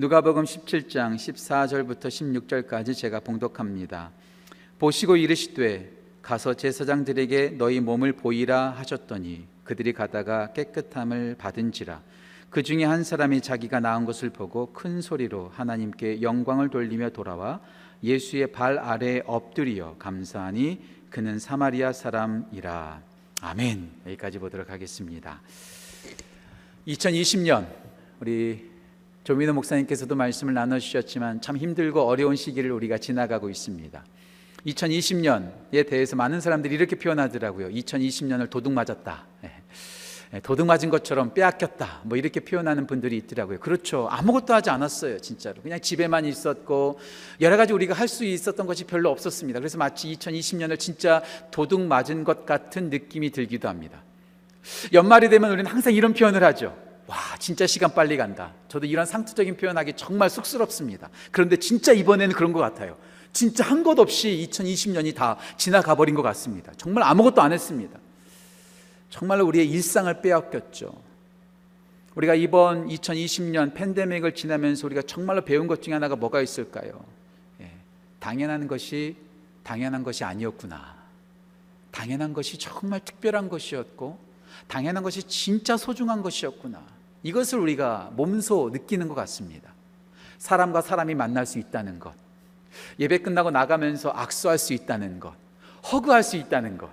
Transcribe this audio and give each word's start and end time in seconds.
누가복음 0.00 0.44
17장 0.44 1.16
14절부터 1.16 2.02
16절까지 2.06 2.96
제가 2.96 3.18
봉독합니다. 3.18 4.12
보시고 4.78 5.16
이르시되 5.16 5.90
가서 6.22 6.54
제사장들에게 6.54 7.56
너희 7.58 7.80
몸을 7.80 8.12
보이라 8.12 8.70
하셨더니 8.70 9.48
그들이 9.64 9.92
가다가 9.92 10.52
깨끗함을 10.52 11.34
받은지라. 11.36 12.00
그 12.48 12.62
중에 12.62 12.84
한 12.84 13.02
사람이 13.02 13.40
자기가 13.40 13.80
나은 13.80 14.04
것을 14.04 14.30
보고 14.30 14.72
큰 14.72 15.00
소리로 15.00 15.50
하나님께 15.52 16.22
영광을 16.22 16.68
돌리며 16.68 17.10
돌아와 17.10 17.60
예수의 18.04 18.52
발 18.52 18.78
아래에 18.78 19.24
엎드리어 19.26 19.96
감사하니 19.98 20.80
그는 21.10 21.40
사마리아 21.40 21.92
사람이라. 21.92 23.02
아멘. 23.40 23.90
여기까지 24.06 24.38
보도록 24.38 24.70
하겠습니다. 24.70 25.40
2020년 26.86 27.66
우리 28.20 28.77
조민호 29.28 29.52
목사님께서도 29.52 30.14
말씀을 30.14 30.54
나눠주셨지만 30.54 31.42
참 31.42 31.58
힘들고 31.58 32.00
어려운 32.00 32.34
시기를 32.34 32.72
우리가 32.72 32.96
지나가고 32.96 33.50
있습니다. 33.50 34.02
2020년에 34.66 35.86
대해서 35.86 36.16
많은 36.16 36.40
사람들이 36.40 36.74
이렇게 36.74 36.96
표현하더라고요. 36.96 37.68
2020년을 37.68 38.48
도둑 38.48 38.72
맞았다. 38.72 39.26
예, 39.44 40.40
도둑 40.40 40.66
맞은 40.66 40.88
것처럼 40.88 41.34
빼앗겼다. 41.34 42.04
뭐 42.04 42.16
이렇게 42.16 42.40
표현하는 42.40 42.86
분들이 42.86 43.18
있더라고요. 43.18 43.58
그렇죠. 43.58 44.08
아무것도 44.10 44.54
하지 44.54 44.70
않았어요 44.70 45.18
진짜로. 45.18 45.60
그냥 45.60 45.78
집에만 45.78 46.24
있었고 46.24 46.98
여러 47.42 47.58
가지 47.58 47.74
우리가 47.74 47.92
할 47.92 48.08
수 48.08 48.24
있었던 48.24 48.66
것이 48.66 48.84
별로 48.84 49.10
없었습니다. 49.10 49.60
그래서 49.60 49.76
마치 49.76 50.10
2020년을 50.14 50.78
진짜 50.78 51.22
도둑 51.50 51.82
맞은 51.82 52.24
것 52.24 52.46
같은 52.46 52.88
느낌이 52.88 53.28
들기도 53.28 53.68
합니다. 53.68 54.02
연말이 54.94 55.28
되면 55.28 55.50
우리는 55.50 55.70
항상 55.70 55.92
이런 55.92 56.14
표현을 56.14 56.42
하죠 56.44 56.87
와 57.08 57.16
진짜 57.40 57.66
시간 57.66 57.92
빨리 57.92 58.16
간다 58.16 58.54
저도 58.68 58.86
이런 58.86 59.04
상투적인 59.04 59.56
표현하기 59.56 59.94
정말 59.96 60.30
쑥스럽습니다 60.30 61.10
그런데 61.32 61.56
진짜 61.56 61.92
이번에는 61.92 62.34
그런 62.34 62.52
것 62.52 62.60
같아요 62.60 62.96
진짜 63.32 63.64
한 63.64 63.82
것 63.82 63.98
없이 63.98 64.48
2020년이 64.50 65.14
다 65.14 65.36
지나가 65.56 65.94
버린 65.96 66.14
것 66.14 66.22
같습니다 66.22 66.72
정말 66.76 67.04
아무것도 67.04 67.42
안 67.42 67.52
했습니다 67.52 67.98
정말로 69.10 69.46
우리의 69.46 69.68
일상을 69.70 70.20
빼앗겼죠. 70.20 70.94
우리가 72.14 72.34
이번 72.34 72.88
2020년 72.88 73.74
팬데믹을 73.74 74.34
지나면서 74.34 74.86
우리가 74.86 75.02
정말로 75.02 75.44
배운 75.44 75.66
것 75.66 75.82
중에 75.82 75.94
하나가 75.94 76.16
뭐가 76.16 76.42
있을까요? 76.42 77.04
예, 77.60 77.70
당연한 78.18 78.66
것이 78.66 79.16
당연한 79.62 80.02
것이 80.02 80.24
아니었구나. 80.24 80.96
당연한 81.90 82.32
것이 82.32 82.58
정말 82.58 83.00
특별한 83.00 83.48
것이었고, 83.48 84.18
당연한 84.66 85.02
것이 85.02 85.22
진짜 85.22 85.76
소중한 85.76 86.22
것이었구나. 86.22 86.82
이것을 87.22 87.58
우리가 87.58 88.10
몸소 88.14 88.70
느끼는 88.72 89.08
것 89.08 89.14
같습니다. 89.14 89.72
사람과 90.38 90.80
사람이 90.80 91.14
만날 91.14 91.46
수 91.46 91.58
있다는 91.58 91.98
것, 91.98 92.12
예배 92.98 93.18
끝나고 93.18 93.50
나가면서 93.50 94.10
악수할 94.10 94.58
수 94.58 94.72
있다는 94.72 95.18
것, 95.18 95.34
허그할 95.92 96.22
수 96.22 96.36
있다는 96.36 96.78
것, 96.78 96.90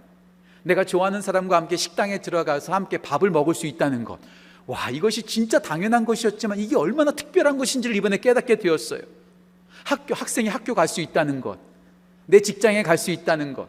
내가 0.63 0.83
좋아하는 0.83 1.21
사람과 1.21 1.57
함께 1.57 1.75
식당에 1.75 2.19
들어가서 2.19 2.73
함께 2.73 2.97
밥을 2.97 3.29
먹을 3.29 3.53
수 3.53 3.67
있다는 3.67 4.03
것. 4.03 4.17
와, 4.65 4.89
이것이 4.89 5.21
진짜 5.21 5.59
당연한 5.59 6.05
것이었지만 6.05 6.57
이게 6.57 6.75
얼마나 6.75 7.11
특별한 7.11 7.59
것인지를 7.59 7.95
이번에 7.95 8.17
깨닫게 8.17 8.55
되었어요. 8.55 9.01
학교, 9.83 10.15
학생이 10.15 10.47
학교 10.47 10.73
갈 10.73 10.87
수 10.87 11.01
있다는 11.01 11.39
것. 11.39 11.59
내 12.25 12.39
직장에 12.39 12.81
갈 12.81 12.97
수 12.97 13.11
있다는 13.11 13.53
것. 13.53 13.67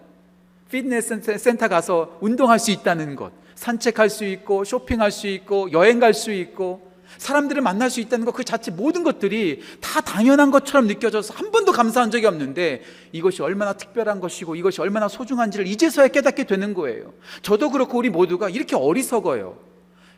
피트니스 0.70 1.38
센터 1.38 1.68
가서 1.68 2.16
운동할 2.22 2.58
수 2.58 2.70
있다는 2.70 3.14
것. 3.14 3.30
산책할 3.56 4.08
수 4.08 4.24
있고, 4.24 4.64
쇼핑할 4.64 5.10
수 5.10 5.26
있고, 5.26 5.72
여행 5.72 5.98
갈 5.98 6.14
수 6.14 6.30
있고, 6.30 6.86
사람들을 7.18 7.62
만날 7.62 7.90
수 7.90 8.00
있다는 8.00 8.24
것 8.24 8.32
그 8.36 8.44
자체 8.44 8.70
모든 8.70 9.02
것들이 9.02 9.62
다 9.80 10.02
당연한 10.02 10.50
것처럼 10.50 10.86
느껴져서 10.86 11.32
한 11.34 11.50
번도 11.50 11.72
감사한 11.72 12.10
적이 12.10 12.26
없는데 12.26 12.82
이것이 13.12 13.40
얼마나 13.42 13.72
특별한 13.72 14.20
것이고 14.20 14.56
이것이 14.56 14.82
얼마나 14.82 15.08
소중한지를 15.08 15.66
이제서야 15.66 16.08
깨닫게 16.08 16.44
되는 16.44 16.74
거예요. 16.74 17.14
저도 17.40 17.70
그렇고 17.70 17.96
우리 17.96 18.10
모두가 18.10 18.50
이렇게 18.50 18.76
어리석어요. 18.76 19.56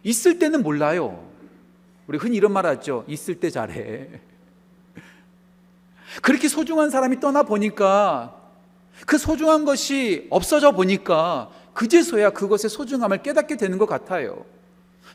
있을 0.02 0.40
때는 0.40 0.64
몰라요. 0.64 1.28
우리 2.08 2.18
흔히 2.18 2.36
이런 2.36 2.52
말 2.52 2.66
하죠. 2.66 3.04
있을 3.06 3.36
때 3.36 3.50
잘해. 3.50 4.08
그렇게 6.22 6.48
소중한 6.48 6.90
사람이 6.90 7.20
떠나 7.20 7.44
보니까 7.44 8.34
그 9.06 9.16
소중한 9.16 9.64
것이 9.64 10.26
없어져 10.30 10.72
보니까 10.72 11.50
그제서야 11.78 12.30
그것의 12.30 12.70
소중함을 12.70 13.22
깨닫게 13.22 13.56
되는 13.56 13.78
것 13.78 13.86
같아요. 13.86 14.44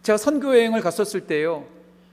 제가 0.02 0.18
선교 0.18 0.56
여행을 0.56 0.80
갔었을 0.80 1.28
때요. 1.28 1.68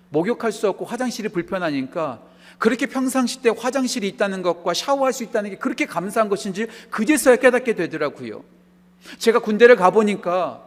목욕할 0.08 0.50
수 0.50 0.68
없고 0.68 0.84
화장실이 0.84 1.28
불편하니까 1.28 2.20
그렇게 2.58 2.86
평상시 2.86 3.42
때 3.42 3.54
화장실이 3.56 4.08
있다는 4.08 4.42
것과 4.42 4.74
샤워할 4.74 5.12
수 5.12 5.22
있다는 5.22 5.50
게 5.50 5.56
그렇게 5.56 5.86
감사한 5.86 6.28
것인지 6.28 6.66
그제서야 6.90 7.36
깨닫게 7.36 7.76
되더라고요. 7.76 8.42
제가 9.18 9.38
군대를 9.38 9.76
가보니까 9.76 10.64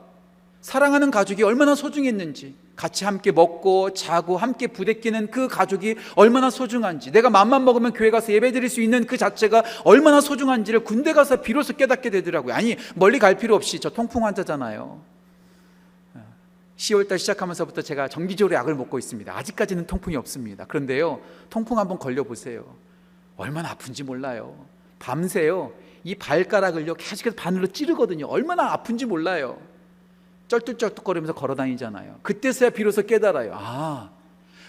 사랑하는 0.62 1.12
가족이 1.12 1.44
얼마나 1.44 1.76
소중했는지, 1.76 2.56
같이 2.76 3.06
함께 3.06 3.32
먹고 3.32 3.94
자고 3.94 4.38
함께 4.38 4.68
부대끼는 4.68 5.30
그 5.30 5.48
가족이 5.48 5.96
얼마나 6.16 6.50
소중한지, 6.50 7.12
내가 7.12 7.30
맘만 7.30 7.66
먹으면 7.66 7.94
교회 7.94 8.10
가서 8.10 8.34
예배 8.34 8.52
드릴 8.52 8.70
수 8.70 8.82
있는 8.82 9.06
그 9.06 9.18
자체가 9.18 9.64
얼마나 9.84 10.22
소중한지를 10.22 10.84
군대 10.84 11.14
가서 11.14 11.42
비로소 11.42 11.74
깨닫게 11.74 12.10
되더라고요. 12.10 12.54
아니, 12.54 12.76
멀리 12.96 13.20
갈 13.20 13.38
필요 13.38 13.56
없이 13.56 13.80
저 13.80 13.90
통풍 13.90 14.26
환자잖아요. 14.26 15.02
10월달 16.76 17.20
시작하면서부터 17.20 17.82
제가 17.84 18.08
정기적으로 18.08 18.56
약을 18.56 18.76
먹고 18.76 18.98
있습니다. 18.98 19.36
아직까지는 19.38 19.86
통풍이 19.86 20.16
없습니다. 20.16 20.66
그런데요, 20.66 21.22
통풍 21.50 21.78
한번 21.78 22.00
걸려보세요. 22.00 22.66
얼마나 23.38 23.70
아픈지 23.70 24.04
몰라요. 24.04 24.56
밤새요, 25.00 25.72
이 26.04 26.16
발가락을요, 26.16 26.96
계속해서 26.96 27.36
바늘로 27.36 27.68
찌르거든요. 27.68 28.26
얼마나 28.26 28.74
아픈지 28.74 29.06
몰라요. 29.06 29.60
쩔뚝쩔뚝거리면서 30.60 31.34
걸어 31.34 31.56
다니잖아요. 31.56 32.20
그때서야 32.22 32.70
비로소 32.72 33.02
깨달아요. 33.04 33.54
아, 33.56 34.10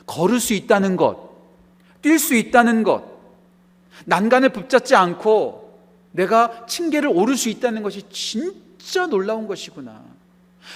걸을 0.06 0.40
수 0.40 0.54
있다는 0.54 0.96
것, 0.96 1.30
뛸 2.02 2.18
수 2.18 2.34
있다는 2.34 2.82
것, 2.82 3.04
난간을 4.06 4.50
붙잡지 4.50 4.94
않고 4.94 5.78
내가 6.12 6.66
층계를 6.66 7.08
오를 7.12 7.36
수 7.36 7.48
있다는 7.48 7.82
것이 7.82 8.02
진짜 8.08 9.06
놀라운 9.06 9.46
것이구나. 9.46 10.02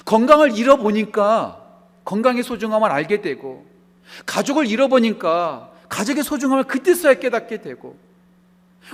건강을 0.04 0.56
잃어보니까 0.58 1.64
건강의 2.04 2.42
소중함을 2.42 2.90
알게 2.90 3.22
되고 3.22 3.66
가족을 4.26 4.66
잃어보니까 4.66 5.70
가족의 5.88 6.22
소중함을 6.22 6.64
그때서야 6.64 7.14
깨닫게 7.14 7.62
되고 7.62 7.96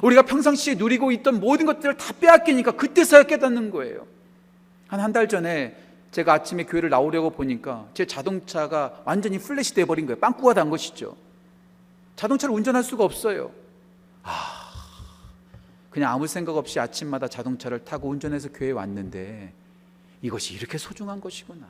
우리가 0.03 0.23
평상시에 0.23 0.75
누리고 0.75 1.11
있던 1.13 1.41
모든 1.41 1.67
것들을 1.67 1.97
다 1.97 2.13
빼앗기니까 2.21 2.73
그때서야 2.73 3.25
깨닫는 3.25 3.71
거예요. 3.71 4.07
한 4.89 5.01
한 5.01 5.13
달 5.13 5.29
전에 5.29 5.77
제가 6.15 6.33
아침에 6.33 6.63
교회를 6.63 6.91
나오려고 6.91 7.31
보니까 7.31 7.89
제 7.93 8.07
자동차가 8.07 9.03
완전히 9.05 9.37
플래시 9.37 9.75
돼버린 9.75 10.07
거예요. 10.07 10.21
빵꾸가 10.21 10.55
난 10.55 10.71
것이죠. 10.71 11.17
자동차를 12.15 12.55
운전할 12.55 12.85
수가 12.85 13.03
없어요. 13.03 13.51
아, 14.23 14.71
그냥 15.91 16.13
아무 16.13 16.29
생각 16.29 16.57
없이 16.57 16.79
아침마다 16.79 17.27
자동차를 17.27 17.85
타고 17.85 18.11
운전해서 18.11 18.51
교회에 18.51 18.71
왔는데 18.71 19.53
이것이 20.23 20.55
이렇게 20.55 20.79
소중한 20.79 21.21
것이구나. 21.21 21.67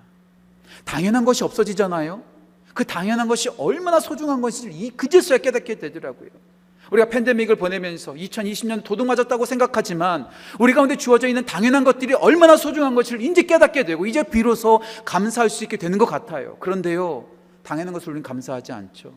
당연한 0.84 1.24
것이 1.24 1.42
없어지잖아요. 1.42 2.22
그 2.74 2.84
당연한 2.84 3.28
것이 3.28 3.48
얼마나 3.56 3.98
소중한 3.98 4.42
것인지 4.42 4.90
그제서야 4.90 5.38
깨닫게 5.38 5.76
되더라고요. 5.76 6.28
우리가 6.90 7.08
팬데믹을 7.08 7.56
보내면서 7.56 8.12
2020년 8.12 8.84
도둑 8.84 9.06
맞았다고 9.06 9.46
생각하지만 9.46 10.26
우리 10.58 10.72
가운데 10.72 10.96
주어져 10.96 11.28
있는 11.28 11.46
당연한 11.46 11.84
것들이 11.84 12.14
얼마나 12.14 12.56
소중한 12.56 12.94
것을 12.94 13.20
이제 13.20 13.42
깨닫게 13.42 13.84
되고 13.84 14.06
이제 14.06 14.22
비로소 14.22 14.80
감사할 15.04 15.50
수 15.50 15.64
있게 15.64 15.76
되는 15.76 15.98
것 15.98 16.06
같아요. 16.06 16.56
그런데요, 16.60 17.26
당연한 17.62 17.94
것을 17.94 18.10
우리는 18.10 18.22
감사하지 18.22 18.72
않죠. 18.72 19.14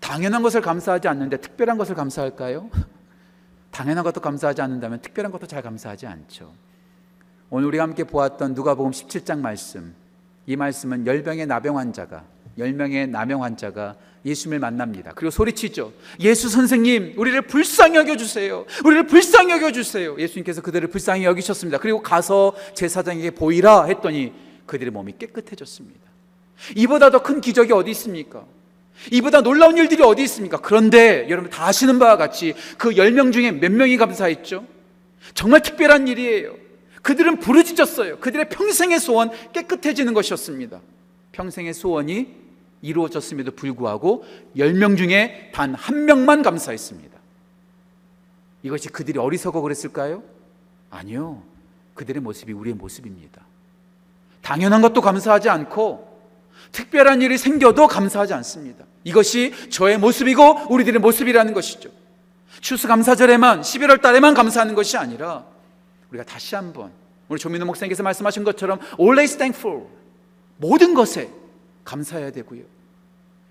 당연한 0.00 0.42
것을 0.42 0.60
감사하지 0.62 1.08
않는데 1.08 1.36
특별한 1.38 1.76
것을 1.76 1.94
감사할까요? 1.94 2.70
당연한 3.70 4.04
것도 4.04 4.20
감사하지 4.20 4.62
않는다면 4.62 5.00
특별한 5.00 5.32
것도 5.32 5.46
잘 5.46 5.62
감사하지 5.62 6.06
않죠. 6.06 6.52
오늘 7.50 7.68
우리가 7.68 7.82
함께 7.82 8.04
보았던 8.04 8.54
누가복음 8.54 8.92
17장 8.92 9.40
말씀. 9.40 9.94
이 10.46 10.56
말씀은 10.56 11.06
열병의 11.06 11.46
나병 11.46 11.78
환자가 11.78 12.24
열명의 12.58 13.08
나병 13.08 13.42
환자가 13.42 13.96
예수님을 14.24 14.60
만납니다. 14.60 15.12
그리고 15.14 15.30
소리치죠. 15.30 15.92
예수 16.20 16.48
선생님, 16.48 17.14
우리를 17.16 17.40
불쌍히 17.42 17.96
여겨 17.96 18.16
주세요. 18.16 18.64
우리를 18.84 19.06
불쌍히 19.06 19.50
여겨 19.50 19.72
주세요. 19.72 20.16
예수님께서 20.18 20.60
그들을 20.62 20.88
불쌍히 20.88 21.24
여기셨습니다. 21.24 21.78
그리고 21.78 22.02
가서 22.02 22.54
제사장에게 22.74 23.32
보이라 23.32 23.84
했더니 23.86 24.32
그들의 24.66 24.92
몸이 24.92 25.14
깨끗해졌습니다. 25.18 26.00
이보다 26.76 27.10
더 27.10 27.18
큰 27.22 27.40
기적이 27.40 27.72
어디 27.72 27.90
있습니까? 27.90 28.44
이보다 29.10 29.40
놀라운 29.40 29.76
일들이 29.76 30.02
어디 30.02 30.22
있습니까? 30.22 30.58
그런데 30.58 31.26
여러분 31.28 31.50
다 31.50 31.66
아시는 31.66 31.98
바와 31.98 32.16
같이 32.16 32.54
그열명 32.78 33.32
중에 33.32 33.50
몇 33.50 33.72
명이 33.72 33.96
감사했죠? 33.96 34.64
정말 35.34 35.62
특별한 35.62 36.06
일이에요. 36.06 36.54
그들은 37.02 37.40
부르짖었어요. 37.40 38.18
그들의 38.18 38.48
평생의 38.50 39.00
소원 39.00 39.30
깨끗해지는 39.52 40.14
것이었습니다. 40.14 40.80
평생의 41.32 41.74
소원이 41.74 42.41
이루어졌음에도 42.82 43.52
불구하고 43.52 44.24
10명 44.56 44.96
중에 44.98 45.50
단 45.54 45.74
한 45.74 46.04
명만 46.04 46.42
감사했습니다. 46.42 47.16
이것이 48.64 48.88
그들이 48.88 49.18
어리석어 49.18 49.60
그랬을까요? 49.60 50.22
아니요. 50.90 51.42
그들의 51.94 52.20
모습이 52.22 52.52
우리의 52.52 52.74
모습입니다. 52.76 53.42
당연한 54.42 54.82
것도 54.82 55.00
감사하지 55.00 55.48
않고 55.48 56.10
특별한 56.72 57.22
일이 57.22 57.38
생겨도 57.38 57.86
감사하지 57.86 58.34
않습니다. 58.34 58.84
이것이 59.04 59.70
저의 59.70 59.98
모습이고 59.98 60.66
우리들의 60.70 61.00
모습이라는 61.00 61.54
것이죠. 61.54 61.90
추수감사절에만 62.60 63.62
11월 63.62 64.00
달에만 64.00 64.34
감사하는 64.34 64.74
것이 64.74 64.96
아니라 64.96 65.44
우리가 66.10 66.24
다시 66.24 66.54
한번 66.54 66.92
우리 67.28 67.38
조민호 67.40 67.64
목사님께서 67.66 68.02
말씀하신 68.02 68.44
것처럼 68.44 68.78
always 69.00 69.36
thankful 69.36 69.86
모든 70.58 70.94
것에 70.94 71.30
감사해야 71.84 72.30
되고요. 72.30 72.62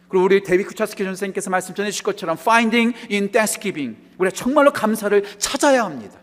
그리고 0.10 0.26
우리 0.26 0.44
데비 0.44 0.64
쿠차스키 0.64 1.04
선생님께서 1.04 1.50
말씀 1.50 1.74
전해 1.74 1.90
주실 1.90 2.04
것처럼 2.04 2.38
finding 2.40 2.96
in 3.10 3.32
thanksgiving 3.32 3.98
우리가 4.18 4.36
정말로 4.36 4.72
감사를 4.74 5.24
찾아야 5.38 5.86
합니다. 5.86 6.20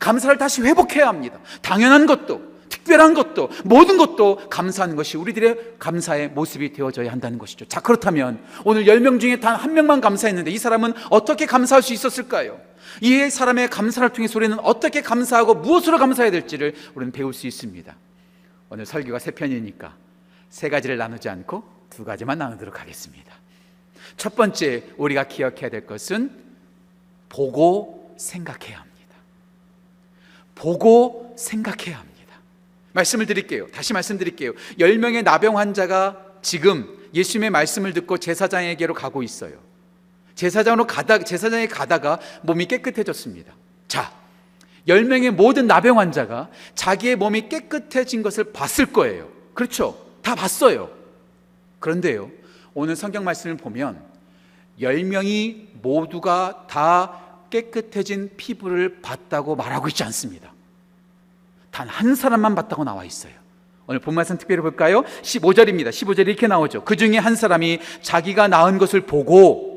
감사를 0.00 0.36
다시 0.38 0.62
회복해야 0.62 1.08
합니다. 1.08 1.38
당연한 1.62 2.06
것도 2.06 2.52
특별한 2.68 3.14
것도 3.14 3.50
모든 3.64 3.96
것도 3.98 4.48
감사하는 4.48 4.96
것이 4.96 5.16
우리들의 5.16 5.74
감사의 5.78 6.30
모습이 6.30 6.72
되어져야 6.72 7.12
한다는 7.12 7.38
것이죠. 7.38 7.66
자, 7.66 7.80
그렇다면 7.80 8.42
오늘 8.64 8.84
10명 8.84 9.20
중에 9.20 9.40
단 9.40 9.56
한 9.56 9.74
명만 9.74 10.00
감사했는데 10.00 10.50
이 10.50 10.58
사람은 10.58 10.94
어떻게 11.10 11.46
감사할 11.46 11.82
수 11.82 11.92
있었을까요? 11.92 12.60
이 13.00 13.30
사람의 13.30 13.70
감사를 13.70 14.08
통해서 14.10 14.38
우리는 14.38 14.58
어떻게 14.60 15.00
감사하고 15.02 15.54
무엇으로 15.54 15.98
감사해야 15.98 16.30
될지를 16.30 16.74
우리는 16.94 17.12
배울 17.12 17.32
수 17.32 17.46
있습니다. 17.46 17.94
오늘 18.70 18.86
설교가 18.86 19.18
세 19.18 19.30
편이니까 19.30 19.94
세 20.52 20.68
가지를 20.68 20.98
나누지 20.98 21.30
않고 21.30 21.64
두 21.88 22.04
가지만 22.04 22.38
나누도록 22.38 22.78
하겠습니다. 22.78 23.34
첫 24.18 24.36
번째 24.36 24.84
우리가 24.98 25.24
기억해야 25.24 25.70
될 25.70 25.86
것은 25.86 26.30
보고 27.30 28.14
생각해야 28.18 28.78
합니다. 28.78 29.16
보고 30.54 31.34
생각해야 31.38 31.98
합니다. 31.98 32.12
말씀을 32.92 33.24
드릴게요. 33.24 33.66
다시 33.68 33.94
말씀드릴게요. 33.94 34.52
10명의 34.78 35.24
나병 35.24 35.56
환자가 35.56 36.22
지금 36.42 36.98
예수님의 37.14 37.48
말씀을 37.48 37.94
듣고 37.94 38.18
제사장에게로 38.18 38.92
가고 38.92 39.22
있어요. 39.22 39.54
제사장으로 40.34 40.86
가다 40.86 41.20
제사장에 41.20 41.66
가다가 41.66 42.20
몸이 42.42 42.66
깨끗해졌습니다. 42.66 43.54
자, 43.88 44.12
10명의 44.86 45.30
모든 45.30 45.66
나병 45.66 45.98
환자가 45.98 46.50
자기의 46.74 47.16
몸이 47.16 47.48
깨끗해진 47.48 48.22
것을 48.22 48.52
봤을 48.52 48.84
거예요. 48.92 49.30
그렇죠? 49.54 50.01
다 50.22 50.34
봤어요. 50.34 50.90
그런데요. 51.80 52.30
오늘 52.74 52.96
성경 52.96 53.24
말씀을 53.24 53.56
보면 53.56 54.02
10명이 54.80 55.66
모두가 55.82 56.66
다 56.68 57.20
깨끗해진 57.50 58.30
피부를 58.36 59.02
봤다고 59.02 59.56
말하고 59.56 59.88
있지 59.88 60.02
않습니다. 60.04 60.52
단 61.70 61.88
한 61.88 62.14
사람만 62.14 62.54
봤다고 62.54 62.84
나와 62.84 63.04
있어요. 63.04 63.32
오늘 63.86 64.00
본 64.00 64.14
말씀 64.14 64.38
특별히 64.38 64.62
볼까요? 64.62 65.02
15절입니다. 65.22 65.88
15절에 65.90 66.28
이렇게 66.28 66.46
나오죠. 66.46 66.84
그 66.84 66.96
중에 66.96 67.18
한 67.18 67.34
사람이 67.34 67.80
자기가 68.00 68.48
낳은 68.48 68.78
것을 68.78 69.02
보고 69.02 69.72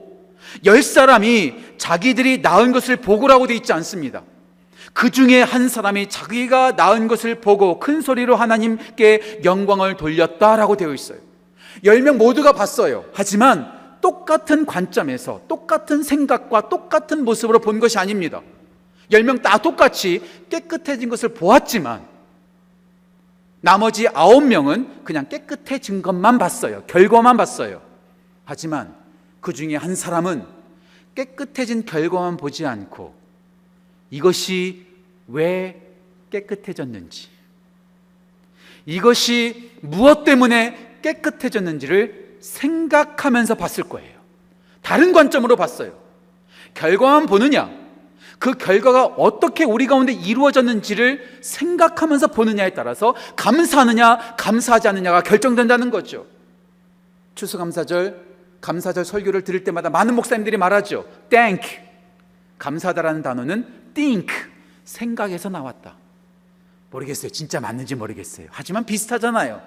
열 0.63 0.83
사람이 0.83 1.77
자기들이 1.77 2.39
낳은 2.39 2.71
것을 2.71 2.97
보고라고 2.97 3.47
되어 3.47 3.55
있지 3.57 3.73
않습니다. 3.73 4.23
그 4.95 5.09
중에 5.09 5.41
한 5.41 5.67
사람이 5.67 6.07
자기가 6.07 6.71
낳은 6.71 7.09
것을 7.09 7.41
보고 7.41 7.81
큰 7.81 7.99
소리로 7.99 8.37
하나님께 8.37 9.41
영광을 9.43 9.97
돌렸다라고 9.97 10.77
되어 10.77 10.93
있어요. 10.93 11.19
열명 11.83 12.17
모두가 12.17 12.53
봤어요. 12.53 13.03
하지만 13.11 13.73
똑같은 13.99 14.65
관점에서 14.65 15.41
똑같은 15.49 16.01
생각과 16.01 16.69
똑같은 16.69 17.25
모습으로 17.25 17.59
본 17.59 17.81
것이 17.81 17.99
아닙니다. 17.99 18.41
열명다 19.11 19.57
똑같이 19.57 20.23
깨끗해진 20.49 21.09
것을 21.09 21.29
보았지만 21.33 22.07
나머지 23.59 24.07
아홉 24.07 24.45
명은 24.45 25.03
그냥 25.03 25.27
깨끗해진 25.27 26.03
것만 26.03 26.37
봤어요. 26.37 26.83
결과만 26.87 27.35
봤어요. 27.35 27.81
하지만 28.45 28.95
그 29.41 29.51
중에 29.51 29.75
한 29.75 29.93
사람은 29.93 30.45
깨끗해진 31.15 31.83
결과만 31.83 32.37
보지 32.37 32.65
않고 32.65 33.25
이것이 34.09 34.84
왜 35.27 35.81
깨끗해졌는지, 36.29 37.29
이것이 38.85 39.71
무엇 39.81 40.23
때문에 40.23 40.99
깨끗해졌는지를 41.01 42.37
생각하면서 42.39 43.55
봤을 43.55 43.83
거예요. 43.83 44.15
다른 44.81 45.13
관점으로 45.13 45.55
봤어요. 45.55 45.97
결과만 46.75 47.25
보느냐, 47.25 47.71
그 48.37 48.53
결과가 48.53 49.05
어떻게 49.05 49.63
우리 49.63 49.87
가운데 49.87 50.11
이루어졌는지를 50.11 51.39
생각하면서 51.41 52.27
보느냐에 52.27 52.71
따라서 52.71 53.15
감사하느냐, 53.35 54.35
감사하지 54.37 54.87
않느냐가 54.89 55.21
결정된다는 55.21 55.89
거죠. 55.89 56.27
추수감사절, 57.35 58.23
감사절 58.61 59.05
설교를 59.05 59.43
들을 59.43 59.63
때마다 59.63 59.89
많은 59.89 60.15
목사님들이 60.15 60.57
말하죠. 60.57 61.05
thank. 61.29 61.79
감사하다라는 62.57 63.21
단어는 63.21 63.67
think. 63.93 64.33
생각에서 64.85 65.49
나왔다. 65.49 65.95
모르겠어요. 66.91 67.29
진짜 67.31 67.59
맞는지 67.59 67.95
모르겠어요. 67.95 68.47
하지만 68.51 68.85
비슷하잖아요. 68.85 69.61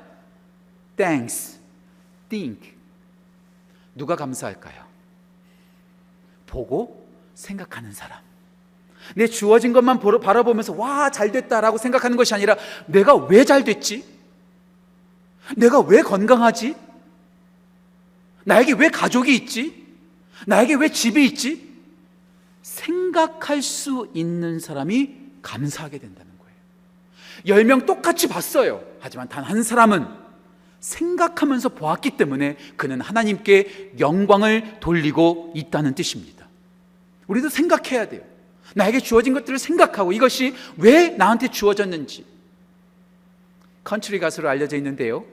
thanks. 0.97 1.59
think. 2.29 2.73
누가 3.95 4.17
감사할까요? 4.17 4.87
보고 6.47 7.07
생각하는 7.35 7.93
사람. 7.93 8.21
내 9.15 9.27
주어진 9.27 9.73
것만 9.73 10.01
바라보면서 10.01 10.75
와, 10.75 11.11
잘 11.11 11.31
됐다라고 11.33 11.79
생각하는 11.79 12.17
것이 12.17 12.35
아니라 12.35 12.57
내가 12.87 13.15
왜 13.15 13.45
잘 13.45 13.65
됐지? 13.65 14.05
내가 15.57 15.81
왜 15.81 16.03
건강하지? 16.03 16.77
나에게 18.45 18.73
왜 18.75 18.89
가족이 18.89 19.35
있지? 19.35 19.87
나에게 20.47 20.75
왜 20.75 20.89
집이 20.89 21.25
있지? 21.27 21.68
생각할 22.69 23.63
수 23.63 24.09
있는 24.15 24.61
사람이 24.61 25.17
감사하게 25.43 25.99
된다는 25.99 26.31
거예요. 26.39 26.55
열 27.59 27.65
명 27.65 27.87
똑같이 27.87 28.29
봤어요. 28.29 28.83
하지만 29.01 29.29
단 29.29 29.43
한 29.45 29.63
사람은 29.63 30.07
생각하면서 30.81 31.71
보았기 31.71 32.11
때문에 32.17 32.57
그는 32.77 33.01
하나님께 33.01 33.95
영광을 33.99 34.79
돌리고 34.81 35.53
있다는 35.57 35.95
뜻입니다. 35.95 36.47
우리도 37.27 37.49
생각해야 37.49 38.09
돼요. 38.09 38.23
나에게 38.75 39.01
주어진 39.01 39.33
것들을 39.35 39.59
생각하고 39.59 40.13
이것이 40.13 40.55
왜 40.77 41.09
나한테 41.09 41.49
주어졌는지. 41.49 42.25
컨트리 43.83 44.19
가수로 44.19 44.49
알려져 44.49 44.77
있는데요. 44.77 45.25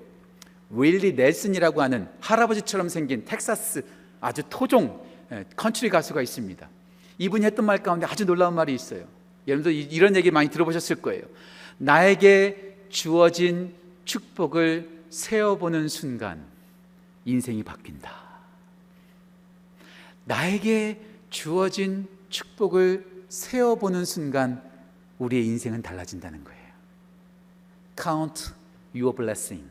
윌리 0.71 1.13
넬슨이라고 1.13 1.81
하는 1.81 2.07
할아버지처럼 2.21 2.89
생긴 2.89 3.25
텍사스 3.25 3.83
아주 4.21 4.41
토종 4.49 5.05
컨트리 5.57 5.89
가수가 5.89 6.21
있습니다. 6.21 6.67
이분이 7.17 7.45
했던 7.45 7.65
말 7.65 7.81
가운데 7.81 8.05
아주 8.05 8.25
놀라운 8.25 8.55
말이 8.55 8.73
있어요. 8.73 9.05
여러분도 9.47 9.71
이런 9.71 10.15
얘기 10.15 10.31
많이 10.31 10.49
들어보셨을 10.49 10.97
거예요. 10.97 11.23
나에게 11.77 12.85
주어진 12.89 13.75
축복을 14.05 14.89
세어보는 15.09 15.87
순간 15.87 16.45
인생이 17.25 17.63
바뀐다. 17.63 18.11
나에게 20.25 21.01
주어진 21.29 22.07
축복을 22.29 23.25
세어보는 23.29 24.05
순간 24.05 24.63
우리의 25.19 25.45
인생은 25.45 25.81
달라진다는 25.81 26.43
거예요. 26.43 26.65
Count 28.01 28.51
your 28.93 29.15
blessing. 29.15 29.69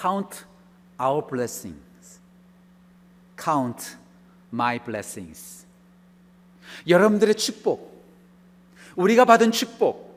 Count 0.00 0.44
our 1.00 1.26
blessings. 1.26 2.20
Count 3.36 3.96
my 4.52 4.78
blessings. 4.78 5.66
여러분들의 6.88 7.34
축복, 7.34 7.92
우리가 8.96 9.24
받은 9.24 9.52
축복, 9.52 10.12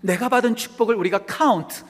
내가 0.00 0.28
받은 0.28 0.56
축복을 0.56 0.94
우리가 0.96 1.20
count, 1.26 1.82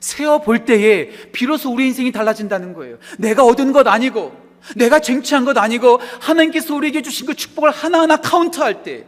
세어 0.00 0.38
볼 0.38 0.64
때에 0.64 1.10
비로소 1.32 1.72
우리 1.72 1.86
인생이 1.86 2.12
달라진다는 2.12 2.72
거예요. 2.72 2.98
내가 3.18 3.44
얻은 3.44 3.72
것 3.72 3.86
아니고, 3.86 4.32
내가 4.76 5.00
쟁취한 5.00 5.44
것 5.44 5.56
아니고, 5.58 6.00
하나님께서 6.20 6.74
우리에게 6.74 7.02
주신 7.02 7.26
그 7.26 7.34
축복을 7.34 7.70
하나하나 7.70 8.16
카운트할 8.16 8.82
때, 8.82 9.06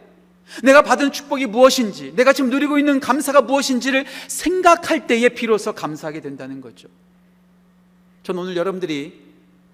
내가 0.63 0.81
받은 0.81 1.13
축복이 1.13 1.45
무엇인지, 1.45 2.13
내가 2.15 2.33
지금 2.33 2.49
누리고 2.49 2.77
있는 2.77 2.99
감사가 2.99 3.41
무엇인지를 3.41 4.05
생각할 4.27 5.07
때에 5.07 5.29
비로소 5.29 5.71
감사하게 5.73 6.19
된다는 6.19 6.59
거죠. 6.59 6.89
전 8.23 8.37
오늘 8.37 8.55
여러분들이 8.55 9.19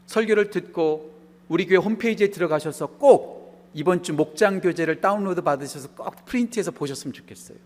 설교를 0.05 0.51
듣고 0.51 1.17
우리 1.49 1.65
교회 1.65 1.77
홈페이지에 1.77 2.29
들어가셔서 2.29 2.87
꼭 2.87 3.36
이번 3.77 4.01
주 4.01 4.11
목장 4.11 4.59
교재를 4.59 5.01
다운로드 5.01 5.43
받으셔서 5.43 5.89
꼭 5.89 6.25
프린트해서 6.25 6.71
보셨으면 6.71 7.13
좋겠어요. 7.13 7.59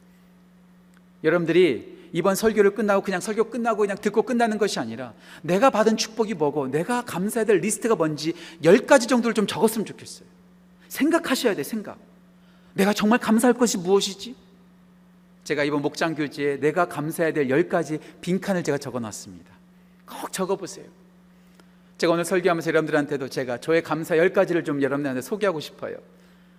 여러분들이 1.23 2.09
이번 2.11 2.35
설교를 2.35 2.75
끝나고 2.75 3.01
그냥 3.01 3.21
설교 3.21 3.45
끝나고 3.45 3.79
그냥 3.79 3.95
듣고 3.95 4.23
끝나는 4.23 4.57
것이 4.57 4.77
아니라 4.77 5.13
내가 5.41 5.69
받은 5.69 5.95
축복이 5.95 6.33
뭐고 6.33 6.67
내가 6.67 7.05
감사해야 7.05 7.45
될 7.45 7.59
리스트가 7.59 7.95
뭔지 7.95 8.33
열 8.65 8.85
가지 8.85 9.07
정도를 9.07 9.33
좀 9.33 9.47
적었으면 9.47 9.85
좋겠어요. 9.85 10.27
생각하셔야 10.89 11.55
돼, 11.55 11.63
생각. 11.63 11.97
내가 12.73 12.91
정말 12.91 13.17
감사할 13.17 13.53
것이 13.53 13.77
무엇이지? 13.77 14.35
제가 15.45 15.63
이번 15.63 15.81
목장 15.81 16.13
교지에 16.13 16.59
내가 16.59 16.89
감사해야 16.89 17.31
될열 17.31 17.69
가지 17.69 17.99
빈칸을 18.19 18.65
제가 18.65 18.77
적어 18.77 18.99
놨습니다. 18.99 19.49
꼭 20.05 20.33
적어 20.33 20.57
보세요. 20.57 20.87
제가 22.01 22.13
오늘 22.13 22.25
설교하면서 22.25 22.67
여러분들한테도 22.67 23.27
제가 23.29 23.59
저의 23.59 23.83
감사 23.83 24.17
열 24.17 24.33
가지를 24.33 24.63
좀 24.63 24.81
여러분들한테 24.81 25.21
소개하고 25.21 25.59
싶어요. 25.59 25.97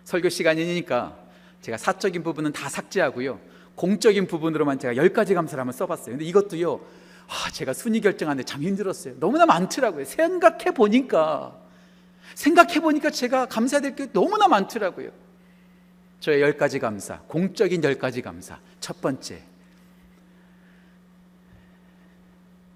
설교 0.05 0.29
시간이니까 0.29 1.19
제가 1.63 1.79
사적인 1.79 2.23
부분은 2.23 2.53
다 2.53 2.69
삭제하고요. 2.69 3.41
공적인 3.75 4.29
부분으로만 4.29 4.79
제가 4.79 4.95
열 4.95 5.13
가지 5.13 5.35
감사를 5.35 5.61
한번 5.61 5.73
써봤어요. 5.73 6.13
근데 6.13 6.25
이것도요, 6.27 6.81
아, 7.27 7.51
제가 7.51 7.73
순위 7.73 8.01
결정하는데 8.01 8.45
참 8.45 8.63
힘들었어요. 8.63 9.19
너무나 9.19 9.45
많더라고요. 9.45 10.05
생각해 10.05 10.71
보니까, 10.75 11.59
생각해 12.37 12.79
보니까 12.79 13.11
제가 13.11 13.47
감사해야 13.47 13.81
될 13.83 13.97
게 13.97 14.13
너무나 14.13 14.47
많더라고요. 14.47 15.11
저의 16.21 16.41
열 16.41 16.57
가지 16.57 16.79
감사, 16.79 17.19
공적인 17.23 17.83
열 17.83 17.97
가지 17.97 18.23
감사. 18.23 18.61
첫 18.79 19.01
번째, 19.01 19.43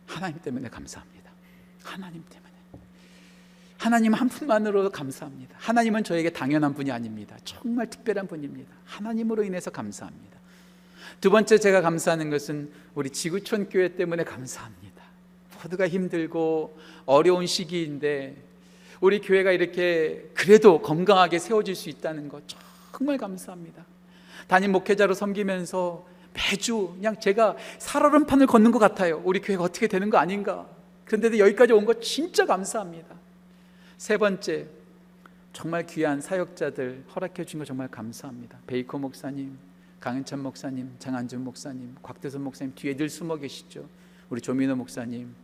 하나님 0.08 0.40
때문에 0.40 0.68
감사합니다. 0.68 1.30
하나님 1.84 2.24
때문에. 2.28 2.45
하나님 3.78 4.14
한 4.14 4.28
분만으로 4.28 4.90
감사합니다. 4.90 5.54
하나님은 5.58 6.02
저에게 6.04 6.30
당연한 6.30 6.74
분이 6.74 6.90
아닙니다. 6.90 7.36
정말 7.44 7.88
특별한 7.90 8.26
분입니다. 8.26 8.72
하나님으로 8.84 9.44
인해서 9.44 9.70
감사합니다. 9.70 10.36
두 11.20 11.30
번째 11.30 11.58
제가 11.58 11.80
감사하는 11.82 12.30
것은 12.30 12.70
우리 12.94 13.10
지구촌 13.10 13.68
교회 13.68 13.94
때문에 13.94 14.24
감사합니다. 14.24 15.02
모두가 15.62 15.88
힘들고 15.88 16.78
어려운 17.06 17.46
시기인데 17.46 18.36
우리 19.00 19.20
교회가 19.20 19.52
이렇게 19.52 20.30
그래도 20.34 20.80
건강하게 20.80 21.38
세워질 21.38 21.74
수 21.74 21.88
있다는 21.88 22.28
것 22.28 22.42
정말 22.96 23.18
감사합니다. 23.18 23.84
담임 24.46 24.72
목회자로 24.72 25.12
섬기면서 25.14 26.06
매주 26.32 26.92
그냥 26.94 27.18
제가 27.18 27.56
살얼음판을 27.78 28.46
걷는 28.46 28.70
것 28.70 28.78
같아요. 28.78 29.20
우리 29.24 29.40
교회가 29.40 29.64
어떻게 29.64 29.86
되는 29.86 30.08
거 30.10 30.18
아닌가. 30.18 30.66
그런데도 31.04 31.38
여기까지 31.38 31.72
온 31.72 31.84
거 31.84 31.94
진짜 32.00 32.46
감사합니다. 32.46 33.14
세 33.96 34.18
번째, 34.18 34.68
정말 35.54 35.86
귀한 35.86 36.20
사역자들 36.20 37.04
허락해 37.14 37.44
주신 37.44 37.58
거 37.60 37.64
정말 37.64 37.88
감사합니다. 37.88 38.58
베이커 38.66 38.98
목사님, 38.98 39.56
강은찬 40.00 40.40
목사님, 40.40 40.94
장한준 40.98 41.42
목사님, 41.42 41.96
곽대선 42.02 42.42
목사님 42.44 42.74
뒤에 42.74 42.94
늘 42.94 43.08
숨어 43.08 43.36
계시죠. 43.36 43.88
우리 44.28 44.42
조민호 44.42 44.76
목사님, 44.76 45.34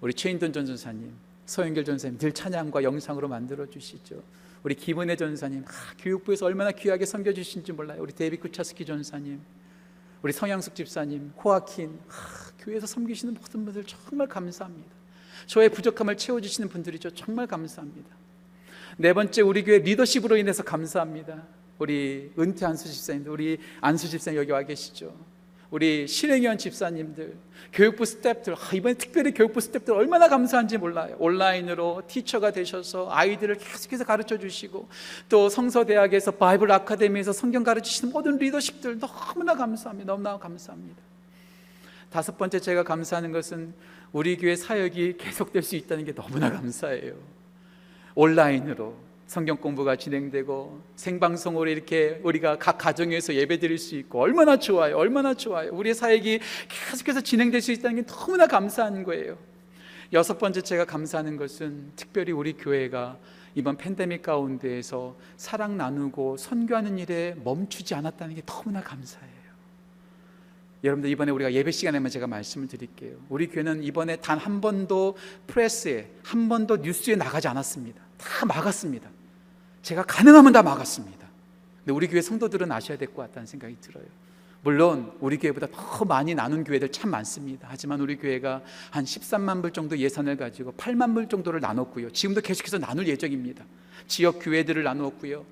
우리 0.00 0.12
최인돈 0.12 0.52
전도사님, 0.52 1.12
서영결 1.46 1.84
전도사님 1.84 2.18
늘 2.18 2.32
찬양과 2.32 2.82
영상으로 2.82 3.28
만들어 3.28 3.64
주시죠. 3.66 4.20
우리 4.64 4.74
김은혜 4.74 5.14
전도사님, 5.14 5.64
아, 5.64 5.70
교육부에서 5.98 6.46
얼마나 6.46 6.72
귀하게 6.72 7.06
섬겨 7.06 7.32
주신지 7.32 7.70
몰라요. 7.70 8.02
우리 8.02 8.12
데이비 8.12 8.38
쿠차스키 8.38 8.84
전도사님, 8.84 9.40
우리 10.20 10.32
성향숙 10.32 10.74
집사님, 10.74 11.32
호아킨, 11.44 12.00
아, 12.08 12.50
교회에서 12.58 12.88
섬기시는 12.88 13.34
모든 13.34 13.64
분들 13.64 13.84
정말 13.84 14.26
감사합니다. 14.26 15.03
저의 15.46 15.68
부족함을 15.68 16.16
채워주시는 16.16 16.68
분들이죠. 16.68 17.10
정말 17.10 17.46
감사합니다. 17.46 18.08
네 18.96 19.12
번째, 19.12 19.42
우리 19.42 19.64
교회 19.64 19.78
리더십으로 19.78 20.36
인해서 20.36 20.62
감사합니다. 20.62 21.42
우리 21.78 22.30
은퇴 22.38 22.64
안수 22.66 22.88
집사님들, 22.90 23.30
우리 23.32 23.58
안수 23.80 24.08
집사님 24.08 24.38
여기 24.38 24.52
와 24.52 24.62
계시죠. 24.62 25.14
우리 25.70 26.06
실행위원 26.06 26.56
집사님들, 26.56 27.34
교육부 27.72 28.04
스태프들, 28.04 28.54
아, 28.54 28.74
이번에 28.74 28.94
특별히 28.94 29.32
교육부 29.32 29.60
스태프들 29.60 29.92
얼마나 29.92 30.28
감사한지 30.28 30.78
몰라요. 30.78 31.16
온라인으로 31.18 32.02
티처가 32.06 32.52
되셔서 32.52 33.08
아이들을 33.10 33.56
계속해서 33.56 34.04
가르쳐 34.04 34.38
주시고 34.38 34.88
또 35.28 35.48
성서대학에서 35.48 36.32
바이블 36.32 36.70
아카데미에서 36.70 37.32
성경 37.32 37.64
가르치시는 37.64 38.12
모든 38.12 38.36
리더십들 38.36 39.00
너무나 39.00 39.56
감사합니다. 39.56 40.12
너무나 40.12 40.38
감사합니다. 40.38 41.02
다섯 42.08 42.38
번째 42.38 42.60
제가 42.60 42.84
감사하는 42.84 43.32
것은 43.32 43.74
우리 44.14 44.36
교회 44.36 44.54
사역이 44.54 45.16
계속될 45.18 45.62
수 45.62 45.74
있다는 45.74 46.04
게 46.04 46.14
너무나 46.14 46.48
감사해요. 46.48 47.14
온라인으로 48.14 48.94
성경 49.26 49.56
공부가 49.56 49.96
진행되고 49.96 50.80
생방송으로 50.94 51.68
이렇게 51.68 52.20
우리가 52.22 52.56
각 52.60 52.78
가정에서 52.78 53.34
예배 53.34 53.58
드릴 53.58 53.76
수 53.76 53.96
있고 53.96 54.20
얼마나 54.20 54.56
좋아요. 54.56 54.96
얼마나 54.98 55.34
좋아요. 55.34 55.72
우리의 55.72 55.96
사역이 55.96 56.38
계속해서 56.68 57.22
진행될 57.22 57.60
수 57.60 57.72
있다는 57.72 58.02
게 58.04 58.06
너무나 58.06 58.46
감사한 58.46 59.02
거예요. 59.02 59.36
여섯 60.12 60.38
번째 60.38 60.60
제가 60.60 60.84
감사하는 60.84 61.36
것은 61.36 61.90
특별히 61.96 62.30
우리 62.30 62.52
교회가 62.52 63.18
이번 63.56 63.76
팬데믹 63.76 64.22
가운데에서 64.22 65.16
사랑 65.36 65.76
나누고 65.76 66.36
선교하는 66.36 66.98
일에 66.98 67.34
멈추지 67.42 67.96
않았다는 67.96 68.36
게 68.36 68.42
너무나 68.46 68.80
감사해요. 68.80 69.43
여러분들 70.84 71.10
이번에 71.10 71.32
우리가 71.32 71.52
예배 71.52 71.70
시간에만 71.70 72.10
제가 72.10 72.26
말씀을 72.26 72.68
드릴게요. 72.68 73.16
우리 73.30 73.48
교회는 73.48 73.82
이번에 73.82 74.16
단 74.16 74.38
한 74.38 74.60
번도 74.60 75.16
프레스에 75.46 76.10
한 76.22 76.48
번도 76.48 76.78
뉴스에 76.78 77.16
나가지 77.16 77.48
않았습니다. 77.48 78.02
다 78.18 78.44
막았습니다. 78.46 79.08
제가 79.82 80.02
가능하면 80.04 80.52
다 80.52 80.62
막았습니다. 80.62 81.26
근데 81.78 81.92
우리 81.92 82.06
교회 82.08 82.20
성도들은 82.20 82.70
아셔야 82.70 82.98
될 82.98 83.08
것 83.08 83.22
같다는 83.22 83.46
생각이 83.46 83.76
들어요. 83.80 84.04
물론 84.62 85.12
우리 85.20 85.36
교회보다 85.38 85.66
더 85.72 86.04
많이 86.06 86.34
나눈 86.34 86.64
교회들 86.64 86.90
참 86.90 87.10
많습니다. 87.10 87.68
하지만 87.70 88.00
우리 88.00 88.16
교회가 88.16 88.62
한 88.90 89.04
13만 89.04 89.60
불 89.62 89.72
정도 89.72 89.96
예산을 89.98 90.36
가지고 90.36 90.72
8만 90.72 91.14
불 91.14 91.28
정도를 91.28 91.60
나눴고요. 91.60 92.10
지금도 92.12 92.40
계속해서 92.40 92.78
나눌 92.78 93.06
예정입니다. 93.06 93.64
지역 94.06 94.38
교회들을 94.40 94.82
나누었고요. 94.82 95.44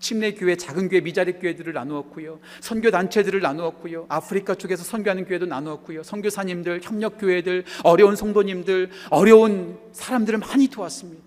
침례 0.00 0.32
교회, 0.34 0.56
작은 0.56 0.88
교회, 0.88 1.00
미자리 1.00 1.34
교회들을 1.34 1.72
나누었고요. 1.72 2.40
선교 2.60 2.90
단체들을 2.90 3.40
나누었고요. 3.40 4.06
아프리카 4.08 4.54
쪽에서 4.54 4.84
선교하는 4.84 5.24
교회도 5.24 5.46
나누었고요. 5.46 6.02
선교사님들, 6.02 6.80
협력 6.82 7.18
교회들, 7.18 7.64
어려운 7.82 8.16
성도님들, 8.16 8.90
어려운 9.10 9.78
사람들을 9.92 10.38
많이 10.38 10.68
도왔습니다. 10.68 11.24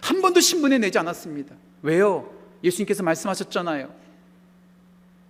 한 0.00 0.20
번도 0.20 0.40
신문에 0.40 0.78
내지 0.78 0.98
않았습니다. 0.98 1.54
왜요? 1.82 2.32
예수님께서 2.64 3.02
말씀하셨잖아요. 3.02 3.92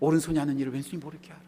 오른손이 0.01 0.39
하는 0.39 0.59
일을 0.59 0.73
왼손이 0.73 0.99
모르게 0.99 1.29
하라. 1.29 1.43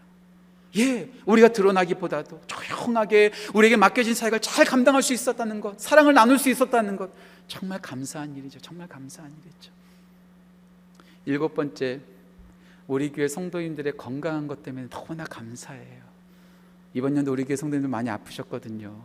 예, 0.77 1.09
우리가 1.25 1.49
드러나기보다도 1.49 2.41
조용하게 2.47 3.33
우리에게 3.55 3.77
맡겨진 3.77 4.15
사역을 4.15 4.41
잘 4.41 4.65
감당할 4.65 5.03
수 5.03 5.13
있었다는 5.13 5.61
것, 5.61 5.79
사랑을 5.79 6.15
나눌 6.15 6.39
수 6.39 6.51
있었다는 6.51 6.97
것, 6.97 7.11
정말 7.47 7.81
감사한 7.81 8.37
일이죠. 8.37 8.59
정말 8.61 8.89
감사한 8.89 9.33
일이죠. 9.43 9.73
일곱 11.27 11.55
번째, 11.55 12.01
우리 12.87 13.11
교회 13.11 13.29
성도님들의 13.29 13.97
건강한 13.97 14.47
것 14.47 14.63
때문에 14.63 14.89
너무나 14.91 15.25
감사해요. 15.25 16.03
이번 16.93 17.17
연도 17.17 17.33
우리 17.33 17.45
교회 17.45 17.57
성도님들 17.57 17.89
많이 17.89 18.11
아프셨거든요. 18.11 19.03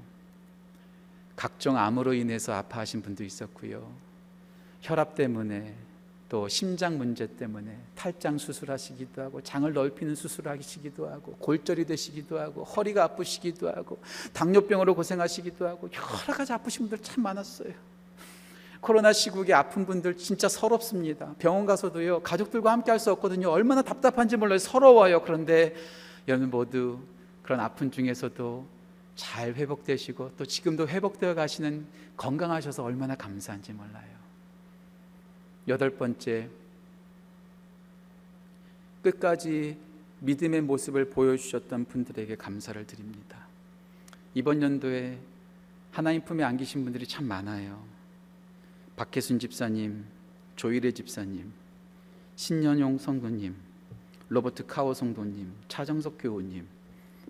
각종 1.35 1.77
암으로 1.77 2.13
인해서 2.13 2.53
아파하신 2.53 3.01
분도 3.01 3.23
있었고요. 3.23 3.89
혈압 4.81 5.15
때문에 5.15 5.75
또 6.27 6.47
심장 6.47 6.97
문제 6.97 7.25
때문에 7.25 7.75
탈장 7.95 8.37
수술하시기도 8.37 9.21
하고 9.21 9.41
장을 9.41 9.71
넓히는 9.71 10.13
수술하시기도 10.13 11.09
하고 11.09 11.33
골절이 11.39 11.85
되시기도 11.85 12.39
하고 12.39 12.63
허리가 12.63 13.05
아프시기도 13.05 13.69
하고 13.69 13.99
당뇨병으로 14.31 14.93
고생하시기도 14.93 15.67
하고 15.67 15.89
여러 15.91 16.37
가지 16.37 16.53
아프신 16.53 16.87
분들 16.87 17.03
참 17.03 17.23
많았어요. 17.23 17.73
코로나 18.81 19.11
시국에 19.11 19.53
아픈 19.53 19.85
분들 19.85 20.17
진짜 20.17 20.47
서럽습니다. 20.47 21.35
병원 21.37 21.65
가서도요 21.65 22.21
가족들과 22.21 22.71
함께 22.71 22.91
할 22.91 22.99
수 22.99 23.11
없거든요. 23.11 23.49
얼마나 23.49 23.81
답답한지 23.81 24.37
몰라요. 24.37 24.57
서러워요. 24.57 25.21
그런데 25.23 25.75
여러분 26.27 26.49
모두 26.49 26.99
그런 27.43 27.59
아픈 27.59 27.91
중에서도 27.91 28.65
잘 29.15 29.53
회복되시고 29.53 30.31
또 30.37 30.45
지금도 30.45 30.87
회복되어 30.87 31.33
가시는 31.33 31.85
건강하셔서 32.15 32.83
얼마나 32.83 33.15
감사한지 33.15 33.73
몰라요. 33.73 34.19
여덟 35.67 35.89
번째 35.89 36.49
끝까지 39.01 39.77
믿음의 40.19 40.61
모습을 40.61 41.09
보여주셨던 41.09 41.85
분들에게 41.85 42.35
감사를 42.35 42.85
드립니다. 42.85 43.37
이번 44.33 44.61
연도에 44.61 45.17
하나님 45.91 46.23
품에 46.23 46.43
안기신 46.43 46.83
분들이 46.83 47.07
참 47.07 47.25
많아요. 47.25 47.81
박혜순 48.99 49.39
집사님, 49.39 50.03
조일혜 50.57 50.91
집사님, 50.91 51.53
신년용 52.35 52.97
성도님, 52.97 53.55
로버트 54.27 54.65
카오 54.65 54.93
성도님, 54.93 55.53
차정석 55.69 56.17
교우님, 56.19 56.67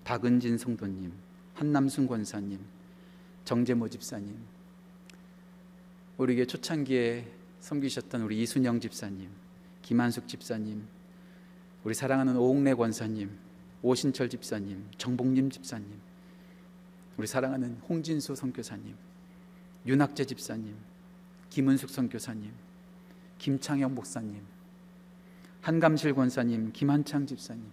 박은진 0.04 0.58
성도님, 0.58 1.14
한남순 1.54 2.08
권사님, 2.08 2.60
정재모 3.46 3.88
집사님, 3.90 4.36
우리에게 6.18 6.46
초창기에 6.46 7.28
섬기셨던 7.60 8.24
우리 8.24 8.42
이순영 8.42 8.80
집사님, 8.80 9.30
김한숙 9.84 10.28
집사님, 10.28 10.88
우리 11.84 11.94
사랑하는 11.94 12.36
오웅래 12.36 12.74
권사님, 12.74 13.30
오신철 13.84 14.30
집사님, 14.30 14.88
정복림 14.98 15.52
집사님, 15.52 15.88
우리 17.18 17.28
사랑하는 17.28 17.78
홍진수 17.88 18.34
선교사님, 18.34 18.96
윤학재 19.86 20.26
집사님, 20.26 20.76
김은숙 21.50 21.90
선교사님, 21.90 22.52
김창영 23.38 23.96
목사님, 23.96 24.42
한감실 25.62 26.14
권사님, 26.14 26.72
김한창 26.72 27.26
집사님, 27.26 27.64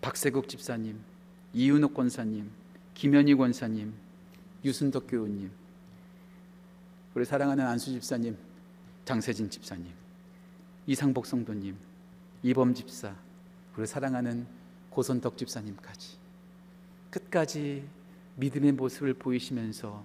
박세국 0.00 0.48
집사님, 0.48 1.00
이윤옥 1.52 1.94
권사님, 1.94 2.50
김현희 2.94 3.34
권사님, 3.34 3.92
유순덕 4.64 5.06
교우님, 5.08 5.50
우리 7.14 7.24
사랑하는 7.24 7.66
안수 7.66 7.90
집사님, 7.90 8.36
장세진 9.04 9.50
집사님, 9.50 9.86
이상복 10.86 11.26
성도님, 11.26 11.76
이범 12.42 12.74
집사, 12.74 13.14
우리 13.76 13.86
사랑하는 13.86 14.46
고선덕 14.90 15.38
집사님까지 15.38 16.16
끝까지 17.10 17.88
믿음의 18.36 18.72
모습을 18.72 19.14
보이시면서 19.14 20.04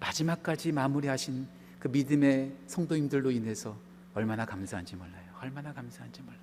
마지막까지 0.00 0.72
마무리하신 0.72 1.46
그 1.78 1.88
믿음의 1.88 2.52
성도님들로 2.66 3.30
인해서 3.30 3.76
얼마나 4.14 4.44
감사한지 4.44 4.96
몰라요. 4.96 5.24
얼마나 5.40 5.72
감사한지 5.72 6.22
몰라요. 6.22 6.38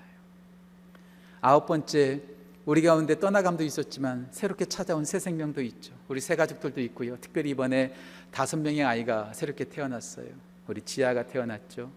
아홉 1.41 1.65
번째 1.65 2.21
우리 2.65 2.81
가운데 2.81 3.19
떠나감도 3.19 3.63
있었지만 3.63 4.27
새롭게 4.31 4.65
찾아온 4.65 5.05
새 5.05 5.19
생명도 5.19 5.61
있죠. 5.61 5.93
우리 6.07 6.19
새 6.19 6.35
가족들도 6.35 6.81
있고요. 6.81 7.17
특별히 7.21 7.51
이번에 7.51 7.93
다섯 8.31 8.57
명의 8.57 8.83
아이가 8.83 9.31
새롭게 9.33 9.65
태어났어요. 9.65 10.29
우리 10.67 10.81
지아가 10.81 11.27
태어났죠. 11.27 11.91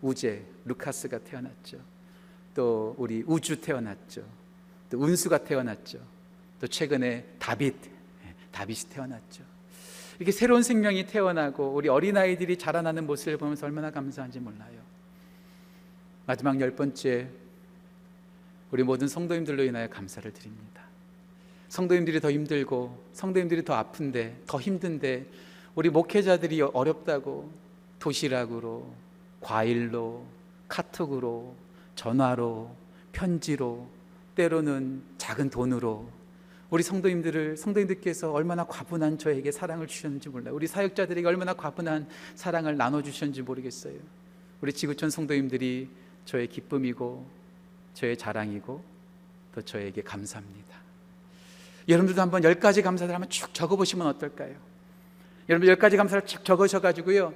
우재, 0.00 0.42
루카스가 0.64 1.18
태어났죠. 1.18 1.78
또 2.54 2.94
우리 2.98 3.24
우주 3.26 3.60
태어났죠. 3.60 4.22
또 4.90 4.98
운수가 4.98 5.38
태어났죠. 5.38 5.98
또 6.60 6.66
최근에 6.68 7.24
다빗, 7.38 7.74
예, 8.24 8.34
다빗이 8.52 8.90
태어났죠. 8.90 9.42
이렇게 10.18 10.32
새로운 10.32 10.62
생명이 10.62 11.06
태어나고 11.06 11.74
우리 11.74 11.88
어린아이들이 11.88 12.58
자라나는 12.58 13.06
모습을 13.06 13.36
보면서 13.36 13.66
얼마나 13.66 13.90
감사한지 13.90 14.40
몰라요. 14.40 14.80
마지막 16.26 16.60
열 16.60 16.74
번째 16.74 17.28
우리 18.70 18.82
모든 18.82 19.08
성도님들로 19.08 19.64
인하여 19.64 19.88
감사를 19.88 20.30
드립니다. 20.32 20.82
성도님들이 21.68 22.20
더 22.20 22.30
힘들고 22.30 23.02
성도님들이 23.12 23.64
더 23.64 23.74
아픈데 23.74 24.42
더 24.46 24.60
힘든데 24.60 25.26
우리 25.74 25.88
목회자들이 25.88 26.60
어렵다고 26.60 27.50
도시락으로 27.98 28.92
과일로 29.40 30.24
카톡으로 30.68 31.54
전화로 31.94 32.74
편지로 33.12 33.86
때로는 34.34 35.02
작은 35.18 35.50
돈으로 35.50 36.08
우리 36.72 36.82
성도님들을 36.82 37.58
성도님들께서 37.58 38.32
얼마나 38.32 38.64
과분한 38.64 39.18
저에게 39.18 39.52
사랑을 39.52 39.86
주셨는지 39.86 40.30
몰라요. 40.30 40.54
우리 40.54 40.66
사역자들에게 40.66 41.28
얼마나 41.28 41.52
과분한 41.52 42.08
사랑을 42.34 42.78
나눠 42.78 43.02
주셨는지 43.02 43.42
모르겠어요. 43.42 43.92
우리 44.62 44.72
지구촌 44.72 45.10
성도님들이 45.10 45.90
저의 46.24 46.46
기쁨이고 46.46 47.26
저의 47.92 48.16
자랑이고 48.16 48.82
또 49.54 49.60
저에게 49.60 50.00
감사합니다. 50.00 50.78
여러분들도 51.88 52.22
한번 52.22 52.42
열 52.42 52.54
가지 52.54 52.80
감사들 52.80 53.14
한번 53.14 53.28
쭉 53.28 53.52
적어 53.52 53.76
보시면 53.76 54.06
어떨까요? 54.06 54.54
여러분 55.50 55.68
열 55.68 55.76
가지 55.76 55.98
감사를 55.98 56.24
쭉 56.24 56.42
적으셔 56.42 56.80
가지고요. 56.80 57.34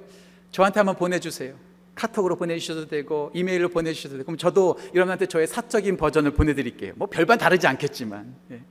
저한테 0.49 0.79
한번 0.79 0.95
보내 0.95 1.19
주세요. 1.19 1.53
카톡으로 1.93 2.37
보내주셔도 2.37 2.87
되고 2.87 3.29
이메일로 3.35 3.69
보내주셔도 3.69 4.15
되고 4.15 4.25
그럼 4.25 4.37
저도 4.37 4.79
여러분한테 4.95 5.27
저의 5.27 5.45
사적인 5.45 5.95
버전을 5.97 6.31
보내드릴게요. 6.31 6.93
뭐 6.95 7.07
별반 7.07 7.37
다르지 7.37 7.67
않겠지만 7.67 8.35
예. 8.49 8.61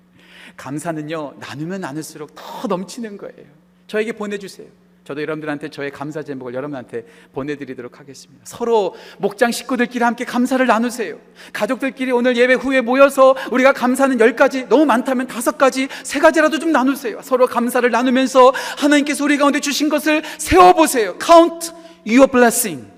감사는요 0.56 1.34
나누면 1.38 1.82
나눌수록 1.82 2.34
더 2.34 2.66
넘치는 2.68 3.16
거예요. 3.16 3.46
저에게 3.86 4.12
보내주세요. 4.12 4.66
저도 5.06 5.22
여러분들한테 5.22 5.68
저의 5.68 5.92
감사 5.92 6.20
제목을 6.24 6.52
여러분한테 6.54 7.06
보내드리도록 7.32 8.00
하겠습니다. 8.00 8.42
서로 8.44 8.96
목장 9.18 9.52
식구들끼리 9.52 10.02
함께 10.02 10.24
감사를 10.24 10.66
나누세요. 10.66 11.18
가족들끼리 11.52 12.10
오늘 12.10 12.36
예배 12.36 12.54
후에 12.54 12.80
모여서 12.80 13.36
우리가 13.52 13.72
감사는 13.72 14.18
열 14.18 14.34
가지, 14.34 14.68
너무 14.68 14.84
많다면 14.84 15.28
다섯 15.28 15.56
가지, 15.56 15.86
세 16.02 16.18
가지라도 16.18 16.58
좀 16.58 16.72
나누세요. 16.72 17.20
서로 17.22 17.46
감사를 17.46 17.88
나누면서 17.88 18.52
하나님께서 18.78 19.22
우리 19.22 19.38
가운데 19.38 19.60
주신 19.60 19.88
것을 19.88 20.24
세워보세요. 20.38 21.16
Count 21.24 21.70
your 22.04 22.26
blessing. 22.26 22.88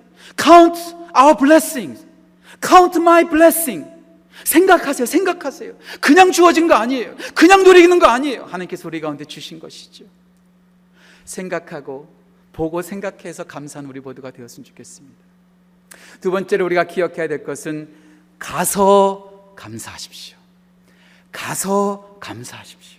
Count 0.43 0.81
our 1.15 1.37
blessings. 1.37 2.07
Count 2.67 2.99
my 2.99 3.29
blessing. 3.29 3.98
생각하세요. 4.45 5.07
생각하세요. 5.07 5.75
그냥 6.01 6.33
주어진 6.33 6.69
거 6.69 6.75
아니에요. 6.75 7.15
그냥 7.35 7.65
누리는 7.65 7.99
거 7.99 8.07
아니에요. 8.07 8.45
하나님께서 8.45 8.89
우리 8.89 9.01
가운데 9.01 9.25
주신 9.25 9.59
것이죠. 9.59 10.05
생각하고 11.25 12.09
보고 12.53 12.83
생각해서 12.83 13.45
감사한 13.45 13.87
우리 13.87 14.01
모두가 14.01 14.31
되었으면 14.31 14.65
좋겠습니다. 14.65 15.17
두 16.21 16.31
번째로 16.31 16.65
우리가 16.65 16.85
기억해야 16.85 17.29
될 17.29 17.45
것은 17.45 17.89
가서 18.39 19.53
감사하십시오. 19.57 20.37
가서 21.33 22.17
감사하십시오. 22.21 22.99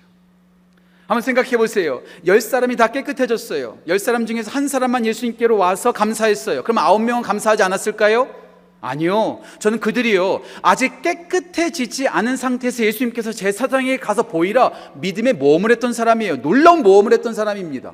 한번 1.08 1.24
생각해 1.24 1.58
보세요. 1.58 2.04
열 2.28 2.40
사람이 2.40 2.76
다 2.76 2.88
깨끗해졌어요. 2.88 3.80
열 3.88 3.98
사람 3.98 4.28
중에서 4.28 4.52
한 4.52 4.68
사람만 4.68 5.08
예수님께로 5.08 5.58
와서 5.58 5.92
감사했어요. 5.92 6.64
그럼 6.64 6.78
아홉 6.78 7.02
명은 7.02 7.24
감사하지 7.24 7.64
않았을까요? 7.64 8.39
아니요. 8.82 9.42
저는 9.60 9.80
그들이요. 9.80 10.42
아직 10.62 11.02
깨끗해지지 11.02 12.08
않은 12.08 12.38
상태에서 12.38 12.84
예수님께서 12.86 13.32
제사장에 13.34 13.98
가서 13.98 14.24
보이라 14.24 14.72
믿음의 14.96 15.34
모험을 15.34 15.72
했던 15.72 15.92
사람이에요. 15.94 16.42
놀라운 16.42 16.82
모험을 16.84 17.12
했던 17.14 17.34
사람입니다. 17.34 17.94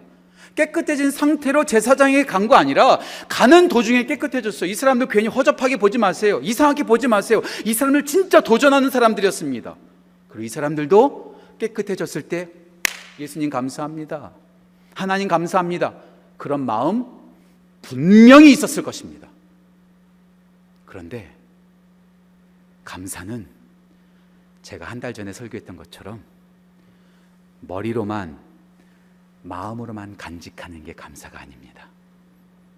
깨끗해진 0.55 1.11
상태로 1.11 1.65
제사장에 1.65 2.23
간 2.23 2.47
거 2.47 2.55
아니라 2.55 2.99
가는 3.27 3.67
도중에 3.67 4.05
깨끗해졌어요. 4.05 4.69
이 4.69 4.75
사람들 4.75 5.07
괜히 5.07 5.27
허접하게 5.27 5.77
보지 5.77 5.97
마세요. 5.97 6.39
이상하게 6.43 6.83
보지 6.83 7.07
마세요. 7.07 7.41
이 7.65 7.73
사람들 7.73 8.05
진짜 8.05 8.39
도전하는 8.39 8.89
사람들이었습니다. 8.89 9.75
그리고 10.29 10.43
이 10.45 10.49
사람들도 10.49 11.35
깨끗해졌을 11.59 12.21
때 12.23 12.47
예수님 13.19 13.49
감사합니다. 13.49 14.31
하나님 14.93 15.27
감사합니다. 15.27 15.93
그런 16.37 16.65
마음 16.65 17.05
분명히 17.81 18.51
있었을 18.51 18.83
것입니다. 18.83 19.27
그런데 20.95 21.29
감사는 22.85 23.45
제가 24.61 24.85
한 24.85 25.01
달 25.01 25.13
전에 25.13 25.33
설교했던 25.33 25.75
것처럼 25.75 26.23
머리로만 27.59 28.39
마음으로만 29.43 30.15
간직하는 30.15 30.85
게 30.85 30.93
감사가 30.93 31.41
아닙니다. 31.41 31.89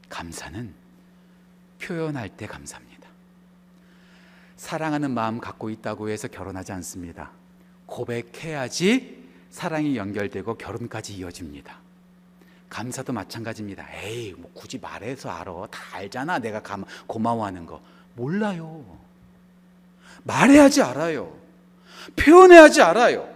감사는 0.10 0.74
표현할 1.80 2.36
때 2.36 2.48
감사합니다. 2.48 3.08
사랑하는 4.56 5.12
마음 5.12 5.40
갖고 5.40 5.70
있다고 5.70 6.10
해서 6.10 6.28
결혼하지 6.28 6.72
않습니다. 6.72 7.30
고백해야지 7.86 9.30
사랑이 9.52 9.96
연결되고 9.96 10.56
결혼까지 10.56 11.14
이어집니다. 11.18 11.78
감사도 12.70 13.14
마찬가지입니다. 13.14 13.88
에이, 14.02 14.34
뭐 14.34 14.52
굳이 14.54 14.78
말해서 14.78 15.30
알아. 15.30 15.68
다 15.72 15.98
알잖아. 15.98 16.40
내가 16.40 16.62
감, 16.62 16.84
고마워하는 17.06 17.66
거. 17.66 17.82
몰라요. 18.18 18.84
말해야지 20.24 20.82
알아요. 20.82 21.32
표현해야지 22.16 22.82
알아요. 22.82 23.30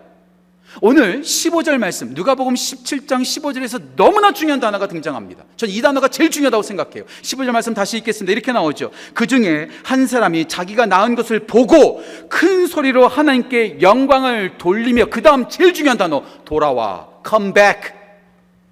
오늘 0.82 1.22
15절 1.22 1.78
말씀, 1.78 2.13
누가복음 2.13 2.54
17장 2.54 3.22
15절에서 3.22 3.82
너무나 3.96 4.32
중요한 4.32 4.60
단어가 4.60 4.88
등장합니다. 4.88 5.44
전 5.58 5.70
이 5.70 5.82
단어가 5.82 6.08
제일 6.08 6.32
중요하다고 6.32 6.63
생각해요. 6.63 7.04
15절 7.22 7.52
말씀 7.52 7.74
다시 7.74 7.98
읽겠습니다. 7.98 8.32
이렇게 8.32 8.52
나오죠. 8.54 8.89
그 9.13 9.28
중에 9.28 9.70
한 9.84 10.08
사람이 10.08 10.48
자기가 10.48 10.86
낳은 10.88 11.15
것을 11.15 11.41
보고 11.41 12.02
큰 12.30 12.65
소리로 12.67 13.08
하나님께 13.08 13.82
영광을 13.82 14.58
돌리며 14.58 15.08
그 15.08 15.22
다음 15.22 15.48
제일 15.50 15.74
중요한 15.74 15.98
단어, 15.98 16.24
돌아와. 16.46 17.08
come 17.28 17.54
back. 17.54 17.91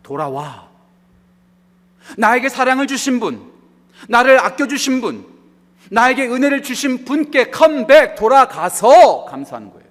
돌아와. 0.01 0.69
나에게 2.17 2.49
사랑을 2.49 2.87
주신 2.87 3.19
분, 3.19 3.51
나를 4.07 4.39
아껴주신 4.39 5.01
분, 5.01 5.28
나에게 5.89 6.27
은혜를 6.27 6.63
주신 6.63 7.05
분께 7.05 7.51
back. 7.51 8.15
돌아가서 8.17 9.25
감사하는 9.25 9.69
거예요. 9.69 9.85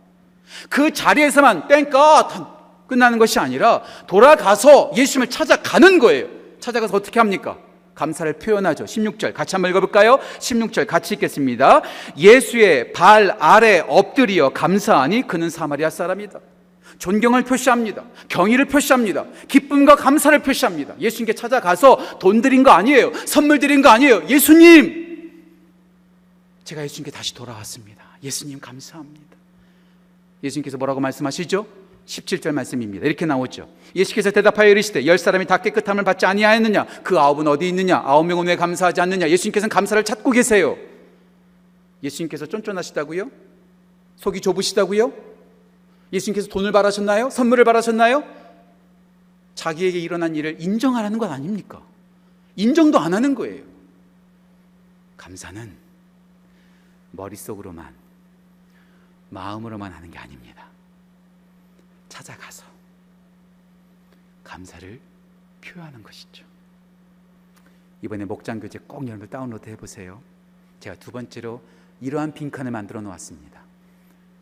그 0.68 0.92
자리에서만 0.92 1.68
땡까 1.68 2.56
끝나는 2.86 3.18
것이 3.18 3.38
아니라 3.38 3.82
돌아가서 4.06 4.92
예수님을 4.96 5.28
찾아가는 5.28 5.98
거예요. 5.98 6.26
찾아가서 6.60 6.96
어떻게 6.96 7.20
합니까? 7.20 7.58
감사를 7.94 8.32
표현하죠. 8.34 8.84
16절 8.84 9.34
같이 9.34 9.56
한번 9.56 9.70
읽어볼까요? 9.72 10.20
16절 10.38 10.86
같이 10.86 11.14
읽겠습니다. 11.14 11.82
예수의 12.16 12.92
발 12.92 13.36
아래 13.40 13.82
엎드려 13.86 14.50
감사하니 14.50 15.26
그는 15.26 15.50
사마리아 15.50 15.90
사람이다. 15.90 16.38
존경을 16.98 17.42
표시합니다. 17.42 18.04
경의를 18.28 18.66
표시합니다. 18.66 19.24
기쁨과 19.48 19.96
감사를 19.96 20.38
표시합니다. 20.40 20.94
예수님께 20.98 21.32
찾아가서 21.34 22.18
돈 22.18 22.40
드린 22.40 22.62
거 22.62 22.70
아니에요. 22.70 23.12
선물 23.26 23.58
드린 23.58 23.82
거 23.82 23.88
아니에요. 23.88 24.22
예수님! 24.28 25.07
제가 26.68 26.84
예수님께 26.84 27.10
다시 27.10 27.34
돌아왔습니다. 27.34 28.04
예수님 28.22 28.60
감사합니다. 28.60 29.36
예수님께서 30.42 30.76
뭐라고 30.76 31.00
말씀하시죠? 31.00 31.66
17절 32.04 32.52
말씀입니다. 32.52 33.06
이렇게 33.06 33.24
나오죠. 33.24 33.70
예수께서 33.96 34.30
대답하여 34.30 34.68
이르시되 34.68 35.06
열 35.06 35.16
사람이 35.16 35.46
다 35.46 35.56
깨끗함을 35.56 36.04
받지 36.04 36.26
아니하였느냐? 36.26 36.84
그 37.02 37.18
아홉은 37.18 37.46
어디 37.48 37.66
있느냐? 37.70 37.96
아홉 38.04 38.26
명은 38.26 38.48
왜 38.48 38.56
감사하지 38.56 39.00
않느냐? 39.00 39.30
예수님께서는 39.30 39.70
감사를 39.70 40.04
찾고 40.04 40.30
계세요. 40.30 40.76
예수님께서 42.02 42.44
쫀쫀하시다고요? 42.44 43.30
속이 44.16 44.42
좁으시다고요? 44.42 45.12
예수님께서 46.12 46.48
돈을 46.48 46.70
바라셨나요? 46.72 47.30
선물을 47.30 47.64
바라셨나요? 47.64 48.24
자기에게 49.54 49.98
일어난 49.98 50.36
일을 50.36 50.60
인정하라는 50.60 51.18
것 51.18 51.30
아닙니까? 51.30 51.82
인정도 52.56 52.98
안 52.98 53.14
하는 53.14 53.34
거예요. 53.34 53.62
감사는 55.16 55.87
머릿속으로만 57.12 57.94
마음으로만 59.30 59.92
하는 59.92 60.10
게 60.10 60.18
아닙니다. 60.18 60.66
찾아가서 62.08 62.64
감사를 64.44 65.00
표현하는 65.60 66.02
것이죠. 66.02 66.44
이번에 68.02 68.24
목장 68.24 68.60
교재 68.60 68.78
꼭 68.78 69.02
여러분들 69.06 69.28
다운로드 69.28 69.68
해보세요. 69.68 70.22
제가 70.80 70.96
두 70.96 71.10
번째로 71.10 71.62
이러한 72.00 72.32
빈칸을 72.32 72.70
만들어 72.70 73.00
놓았습니다. 73.00 73.60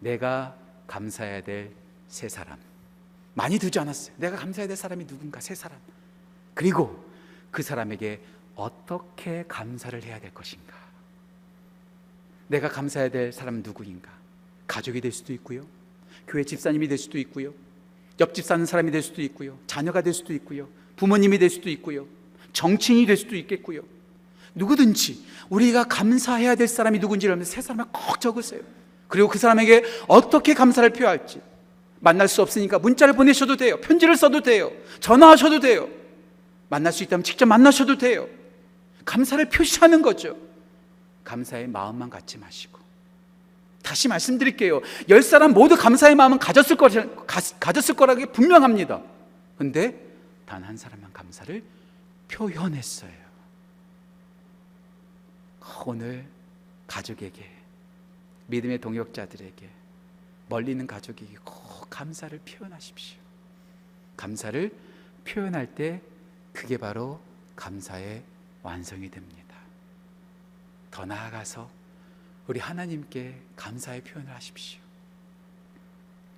내가 0.01 0.57
감사해야 0.87 1.43
될 1.43 1.87
세 2.09 2.29
사람. 2.29 2.59
많이 3.35 3.59
두지 3.59 3.79
않았어요. 3.79 4.15
내가 4.19 4.37
감사해야 4.37 4.69
될 4.69 4.77
사람이 4.77 5.07
누군가 5.07 5.41
세 5.41 5.55
사람. 5.55 5.79
그리고 6.55 7.05
그 7.51 7.63
사람에게 7.63 8.23
어떻게 8.55 9.45
감사를 9.47 10.03
해야 10.05 10.19
될 10.19 10.33
것인가. 10.33 10.75
내가 12.49 12.69
감사해야 12.69 13.11
될 13.11 13.33
사람은 13.33 13.63
누구인가. 13.63 14.11
가족이 14.67 15.01
될 15.01 15.13
수도 15.13 15.33
있고요. 15.33 15.67
교회 16.27 16.45
집사님이 16.45 16.89
될 16.89 16.99
수도 16.99 17.19
있고요. 17.19 17.55
옆집 18.19 18.45
사는 18.45 18.65
사람이 18.65 18.91
될 18.91 19.03
수도 19.03 19.23
있고요. 19.23 19.59
자녀가 19.67 20.01
될 20.01 20.13
수도 20.13 20.33
있고요. 20.35 20.69
부모님이 20.97 21.39
될 21.39 21.51
수도 21.51 21.69
있고요. 21.71 22.07
정치인이 22.53 23.07
될 23.07 23.17
수도 23.17 23.37
있겠고요. 23.37 23.83
누구든지 24.55 25.23
우리가 25.51 25.85
감사해야 25.85 26.55
될 26.55 26.67
사람이 26.67 26.99
누군지를 26.99 27.45
세 27.45 27.61
사람을 27.61 27.87
꼭 27.93 28.21
적으세요. 28.21 28.63
그리고 29.09 29.29
그 29.29 29.39
사람에게 29.39 29.85
어떻게 30.09 30.55
감사를 30.55 30.89
표할지 30.91 31.41
만날 32.01 32.29
수 32.29 32.43
없으니까 32.43 32.79
문자를 32.79 33.15
보내셔도 33.15 33.57
돼요. 33.57 33.79
편지를 33.81 34.17
써도 34.17 34.41
돼요. 34.41 34.73
전화하셔도 35.01 35.61
돼요. 35.61 35.89
만날 36.69 36.93
수 36.93 37.03
있다면 37.03 37.23
직접 37.23 37.47
만나셔도 37.47 37.99
돼요. 37.99 38.29
감사를 39.05 39.45
표시하는 39.51 40.03
거죠. 40.03 40.37
감사의 41.27 41.67
마음만 41.69 42.09
갖지 42.09 42.39
마시고. 42.39 42.79
다시 43.83 44.09
말씀드릴게요. 44.09 44.81
열 45.09 45.23
사람 45.23 45.53
모두 45.53 45.77
감사의 45.77 46.15
마음은 46.15 46.39
가졌을 46.39 46.77
거 46.77 46.89
가졌을 47.61 47.95
거라는 47.95 48.25
게 48.25 48.33
분명합니다. 48.33 49.03
근데 49.59 50.01
단 50.47 50.65
한 50.65 50.77
사람만 50.77 51.13
감사를 51.13 51.63
표현했어요. 52.29 53.27
오늘 55.85 56.27
가족에게 56.87 57.51
믿음의 58.47 58.81
동역자들에게 58.81 59.69
멀리 60.49 60.71
있는 60.73 60.87
가족에게 60.87 61.37
꼭 61.45 61.89
감사를 61.91 62.39
표현하십시오. 62.39 63.19
감사를 64.17 64.71
표현할 65.25 65.75
때 65.75 66.01
그게 66.53 66.77
바로 66.77 67.21
감사의 67.57 68.23
완성이 68.63 69.11
됩니다. 69.11 69.46
더 70.97 71.05
나아가서 71.05 71.71
우리 72.47 72.59
하나님께 72.59 73.39
감사의 73.55 74.03
표현을 74.03 74.33
하십시오. 74.33 74.81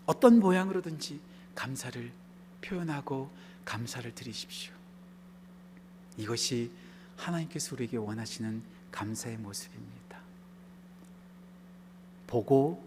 어떤 0.05 0.40
모양으로든지 0.40 1.21
감사를 1.55 2.11
표현하고 2.61 3.31
감사를 3.64 4.12
드리십시오. 4.16 4.73
이것이 6.16 6.73
하나님께서 7.16 7.77
우리에게 7.77 7.99
원하시는 7.99 8.61
감사의 8.90 9.37
모습입니다. 9.37 10.18
보고 12.27 12.85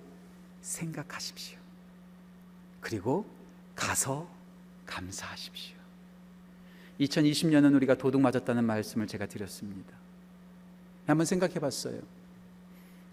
생각하십시오. 0.60 1.58
그리고 2.82 3.26
가서 3.78 4.30
감사하십시오. 4.86 5.78
2020년은 7.00 7.74
우리가 7.76 7.96
도둑 7.96 8.20
맞았다는 8.20 8.66
말씀을 8.66 9.08
제가 9.08 9.26
드렸습니다. 9.28 10.01
한번 11.06 11.26
생각해 11.26 11.56
봤어요. 11.56 12.00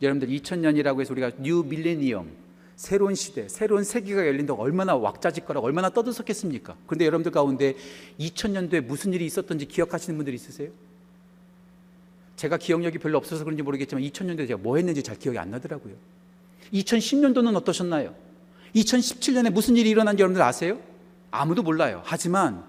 여러분들 0.00 0.28
2000년이라고 0.28 1.00
해서 1.00 1.12
우리가 1.12 1.32
뉴 1.38 1.64
밀레니엄 1.64 2.30
새로운 2.76 3.16
시대, 3.16 3.48
새로운 3.48 3.82
세기가 3.82 4.24
열린다고 4.24 4.62
얼마나 4.62 4.94
왁자지껄하고 4.94 5.66
얼마나 5.66 5.90
떠들썩했습니까? 5.90 6.76
그런데 6.86 7.06
여러분들 7.06 7.32
가운데 7.32 7.74
2000년도에 8.20 8.82
무슨 8.82 9.12
일이 9.12 9.26
있었던지 9.26 9.66
기억하시는 9.66 10.16
분들 10.16 10.32
있으세요? 10.32 10.70
제가 12.36 12.56
기억력이 12.56 12.98
별로 12.98 13.18
없어서 13.18 13.42
그런지 13.42 13.64
모르겠지만 13.64 14.04
2000년도에 14.04 14.46
제가 14.46 14.60
뭐 14.62 14.76
했는지 14.76 15.02
잘 15.02 15.18
기억이 15.18 15.38
안 15.38 15.50
나더라고요. 15.50 15.94
2010년도는 16.72 17.56
어떠셨나요? 17.56 18.14
2017년에 18.76 19.50
무슨 19.50 19.76
일이 19.76 19.90
일어난지 19.90 20.22
여러분들 20.22 20.40
아세요? 20.42 20.78
아무도 21.32 21.64
몰라요. 21.64 22.02
하지만 22.04 22.64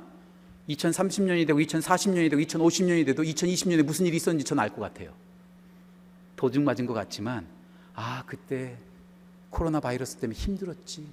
2030년이 0.69 1.47
되고 1.47 1.59
2040년이 1.59 2.29
되고 2.29 2.41
2050년이 2.41 3.05
돼도 3.07 3.23
2020년에 3.23 3.83
무슨 3.83 4.05
일이 4.05 4.17
있었는지 4.17 4.45
저는 4.45 4.61
알것 4.63 4.79
같아요. 4.79 5.13
도둑 6.35 6.63
맞은 6.63 6.85
것 6.85 6.93
같지만 6.93 7.47
아 7.95 8.23
그때 8.25 8.77
코로나 9.49 9.79
바이러스 9.79 10.17
때문에 10.17 10.37
힘들었지. 10.37 11.07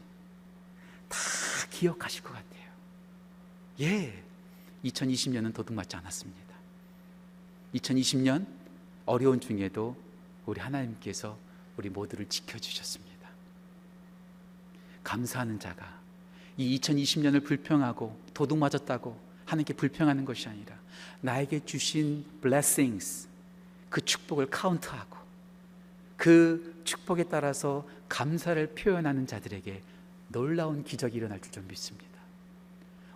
다 1.09 1.19
기억하실 1.71 2.23
것 2.23 2.33
같아요. 2.33 2.66
예, 3.81 4.23
2020년은 4.85 5.55
도둑 5.55 5.75
맞지 5.75 5.97
않았습니다. 5.97 6.55
2020년 7.75 8.47
어려운 9.07 9.40
중에도 9.40 9.97
우리 10.45 10.61
하나님께서 10.61 11.38
우리 11.77 11.88
모두를 11.88 12.29
지켜주셨습니다. 12.29 13.16
감사하는 15.03 15.59
자가 15.59 16.01
이 16.57 16.79
2020년을 16.79 17.45
불평하고 17.45 18.19
도둑 18.35 18.59
맞았다고 18.59 19.26
하나님께 19.47 19.75
불평하는 19.75 20.25
것이 20.25 20.49
아니라 20.49 20.77
나에게 21.21 21.65
주신 21.65 22.25
blessings 22.43 23.29
그 23.89 24.01
축복을 24.05 24.47
카운트하고 24.47 25.17
그 26.17 26.81
축복에 26.85 27.25
따라서 27.25 27.87
감사를 28.09 28.67
표현하는 28.75 29.27
자들에게 29.27 29.83
놀라운 30.29 30.85
기적이 30.85 31.19
일어날 31.19 31.41
줄 31.41 31.53
좀 31.53 31.67
믿습니다. 31.69 32.07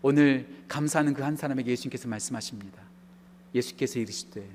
오늘 0.02 0.64
감사하는 0.68 1.12
그 1.12 1.22
한 1.22 1.36
사람에게 1.36 1.70
예수님께서 1.72 2.08
말씀하십니다. 2.08 2.82
예수께서 3.54 3.98
이르시되 3.98 4.48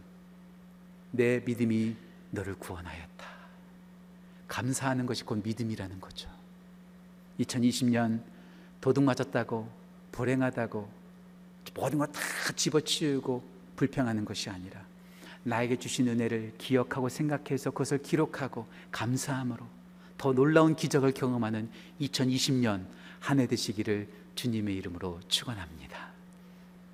내 1.12 1.40
믿음이 1.46 1.96
너를 2.32 2.56
구원하였다. 2.56 3.26
감사하는 4.48 5.06
것이 5.06 5.24
곧 5.24 5.42
믿음이라는 5.44 6.00
거죠. 6.00 6.30
2020년 7.40 8.22
도둑 8.82 9.04
맞았다고 9.04 9.70
불행하다고 10.12 10.90
모든 11.76 12.00
걸 12.00 12.08
다 12.08 12.20
집어치우고 12.56 13.44
불평하는 13.76 14.26
것이 14.26 14.50
아니라 14.50 14.84
나에게 15.44 15.78
주신 15.78 16.08
은혜를 16.08 16.54
기억하고 16.58 17.10
생각해서 17.10 17.70
그것을 17.72 18.02
기록하고 18.02 18.66
감사함으로 18.92 19.66
더 20.18 20.34
놀라운 20.34 20.76
기적을 20.76 21.12
경험하는 21.12 21.70
2020년 22.02 22.86
한 23.20 23.40
해 23.40 23.48
되시기를 23.48 24.08
주님의 24.36 24.76
이름으로 24.78 25.20
축원합니다. 25.28 26.10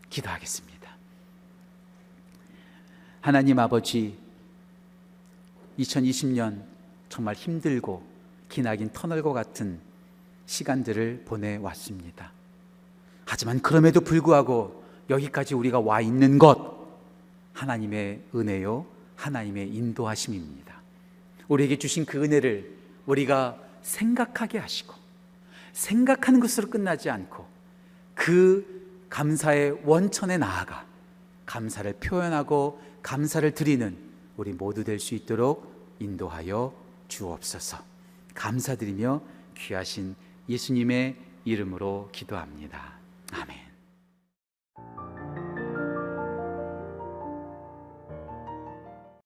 기도하겠습니다. 0.10 0.90
하나님 3.22 3.60
아버지 3.60 4.18
2020년 5.80 6.64
정말 7.10 7.36
힘들고 7.36 8.04
기나긴 8.50 8.90
터널과 8.92 9.34
같은 9.34 9.80
시간들을 10.46 11.24
보내왔습니다. 11.26 12.32
하지만 13.32 13.62
그럼에도 13.62 14.02
불구하고 14.02 14.84
여기까지 15.10 15.56
우리가 15.56 15.80
와 15.80 16.02
있는 16.02 16.38
것 16.38 16.78
하나님의 17.54 18.24
은혜요, 18.36 18.86
하나님의 19.16 19.74
인도하심입니다. 19.74 20.76
우리에게 21.48 21.78
주신 21.80 22.06
그 22.06 22.22
은혜를 22.22 22.76
우리가 23.06 23.58
생각하게 23.84 24.58
하시고 24.58 24.94
생각하는 25.72 26.42
것으로 26.42 26.70
끝나지 26.70 27.10
않고 27.10 27.48
그 28.16 29.08
감사의 29.10 29.80
원천에 29.86 30.38
나아가 30.38 30.86
감사를 31.46 31.90
표현하고 32.02 32.82
감사를 33.02 33.50
드리는 33.54 33.98
우리 34.36 34.52
모두 34.52 34.84
될 34.84 35.00
수 35.00 35.16
있도록 35.16 35.72
인도하여 36.00 36.74
주옵소서. 37.08 37.78
감사드리며 38.34 39.22
귀하신 39.56 40.16
예수님의 40.50 41.16
이름으로 41.46 42.10
기도합니다. 42.12 43.01
아멘. 43.32 43.61